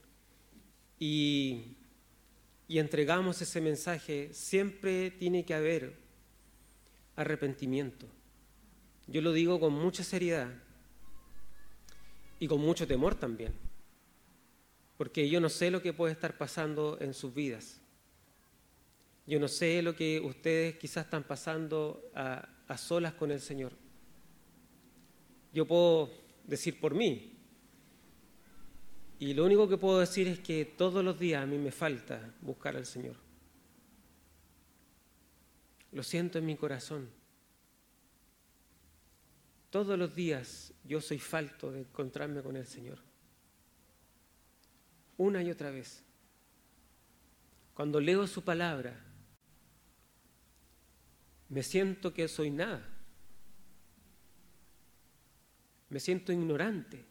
y 0.97 1.75
y 2.69 2.77
entregamos 2.77 3.41
ese 3.41 3.59
mensaje, 3.61 4.29
siempre 4.31 5.09
tiene 5.09 5.43
que 5.43 5.55
haber 5.55 5.97
arrepentimiento. 7.15 8.05
Yo 9.07 9.21
lo 9.21 9.33
digo 9.33 9.59
con 9.59 9.73
mucha 9.73 10.03
seriedad 10.03 10.53
y 12.39 12.47
con 12.47 12.61
mucho 12.61 12.85
temor 12.85 13.15
también, 13.15 13.53
porque 14.97 15.27
yo 15.27 15.41
no 15.41 15.49
sé 15.49 15.71
lo 15.71 15.81
que 15.81 15.93
puede 15.93 16.13
estar 16.13 16.37
pasando 16.37 16.99
en 17.01 17.15
sus 17.15 17.33
vidas. 17.33 17.78
Yo 19.29 19.39
no 19.39 19.47
sé 19.47 19.83
lo 19.83 19.95
que 19.95 20.19
ustedes 20.19 20.77
quizás 20.77 21.05
están 21.05 21.23
pasando 21.23 22.09
a, 22.15 22.49
solas 22.77 23.13
con 23.13 23.29
el 23.29 23.39
Señor. 23.39 23.73
Yo 25.53 25.67
puedo 25.67 26.09
decir 26.45 26.79
por 26.79 26.95
mí, 26.95 27.37
y 29.19 29.35
lo 29.35 29.45
único 29.45 29.69
que 29.69 29.77
puedo 29.77 29.99
decir 29.99 30.27
es 30.27 30.39
que 30.39 30.65
todos 30.65 31.05
los 31.05 31.19
días 31.19 31.43
a 31.43 31.45
mí 31.45 31.59
me 31.59 31.71
falta 31.71 32.33
buscar 32.41 32.75
al 32.75 32.87
Señor. 32.87 33.17
Lo 35.91 36.01
siento 36.01 36.39
en 36.39 36.47
mi 36.47 36.55
corazón. 36.55 37.07
Todos 39.69 39.99
los 39.99 40.15
días 40.15 40.73
yo 40.83 41.01
soy 41.01 41.19
falto 41.19 41.71
de 41.71 41.81
encontrarme 41.81 42.41
con 42.41 42.55
el 42.55 42.65
Señor. 42.65 42.97
Una 45.17 45.43
y 45.43 45.51
otra 45.51 45.69
vez. 45.69 46.03
Cuando 47.75 47.99
leo 47.99 48.25
su 48.25 48.43
palabra, 48.43 49.05
me 51.49 51.63
siento 51.63 52.13
que 52.13 52.27
soy 52.27 52.49
nada. 52.49 52.87
Me 55.89 55.99
siento 55.99 56.31
ignorante. 56.31 57.05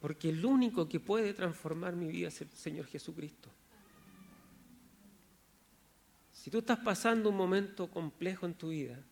Porque 0.00 0.30
el 0.30 0.44
único 0.44 0.88
que 0.88 1.00
puede 1.00 1.34
transformar 1.34 1.94
mi 1.94 2.08
vida 2.08 2.28
es 2.28 2.40
el 2.40 2.50
Señor 2.50 2.86
Jesucristo. 2.86 3.50
Si 6.32 6.50
tú 6.50 6.58
estás 6.58 6.78
pasando 6.78 7.30
un 7.30 7.36
momento 7.36 7.90
complejo 7.90 8.46
en 8.46 8.54
tu 8.54 8.68
vida, 8.68 9.02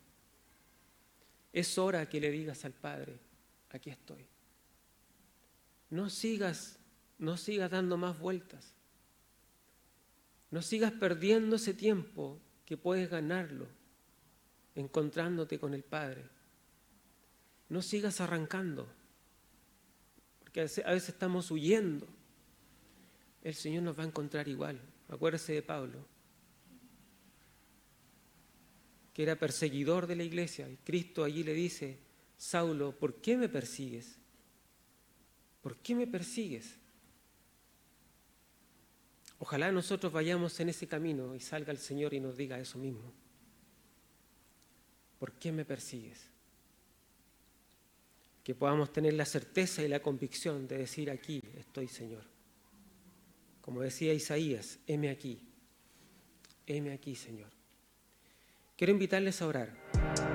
es 1.51 1.77
hora 1.77 2.07
que 2.07 2.19
le 2.19 2.31
digas 2.31 2.65
al 2.65 2.73
Padre, 2.73 3.19
aquí 3.69 3.89
estoy. 3.89 4.25
No 5.89 6.09
sigas 6.09 6.79
no 7.17 7.37
sigas 7.37 7.71
dando 7.71 7.97
más 7.97 8.19
vueltas. 8.19 8.73
No 10.51 10.61
sigas 10.61 10.91
perdiendo 10.91 11.55
ese 11.55 11.73
tiempo 11.73 12.39
que 12.65 12.77
puedes 12.77 13.09
ganarlo 13.09 13.67
encontrándote 14.75 15.59
con 15.59 15.73
el 15.73 15.83
Padre. 15.83 16.25
No 17.69 17.81
sigas 17.81 18.21
arrancando, 18.21 18.87
porque 20.39 20.61
a 20.61 20.63
veces 20.63 21.09
estamos 21.09 21.49
huyendo. 21.51 22.07
El 23.43 23.55
Señor 23.55 23.83
nos 23.83 23.97
va 23.97 24.03
a 24.03 24.07
encontrar 24.07 24.47
igual. 24.47 24.79
Acuérdese 25.07 25.53
de 25.53 25.61
Pablo, 25.61 26.05
que 29.13 29.23
era 29.23 29.37
perseguidor 29.37 30.07
de 30.07 30.15
la 30.15 30.23
iglesia. 30.23 30.67
Y 30.69 30.77
Cristo 30.77 31.23
allí 31.23 31.43
le 31.43 31.53
dice, 31.53 31.99
Saulo, 32.37 32.97
¿por 32.97 33.21
qué 33.21 33.37
me 33.37 33.47
persigues? 33.47 34.17
¿Por 35.61 35.77
qué 35.77 35.95
me 35.95 36.07
persigues? 36.07 36.77
Ojalá 39.45 39.71
nosotros 39.71 40.11
vayamos 40.11 40.59
en 40.59 40.69
ese 40.69 40.87
camino 40.87 41.35
y 41.35 41.39
salga 41.39 41.71
el 41.71 41.77
Señor 41.77 42.15
y 42.15 42.19
nos 42.19 42.35
diga 42.35 42.57
eso 42.57 42.79
mismo. 42.79 43.13
¿Por 45.19 45.33
qué 45.33 45.51
me 45.51 45.63
persigues? 45.63 46.19
Que 48.43 48.55
podamos 48.55 48.91
tener 48.91 49.13
la 49.13 49.23
certeza 49.23 49.83
y 49.83 49.87
la 49.87 49.99
convicción 49.99 50.67
de 50.67 50.79
decir 50.79 51.11
aquí 51.11 51.43
estoy 51.59 51.87
Señor. 51.87 52.23
Como 53.61 53.81
decía 53.81 54.15
Isaías, 54.15 54.79
heme 54.87 55.11
aquí, 55.11 55.39
heme 56.65 56.91
aquí 56.91 57.13
Señor. 57.15 57.51
Quiero 58.75 58.93
invitarles 58.93 59.43
a 59.43 59.47
orar. 59.47 60.34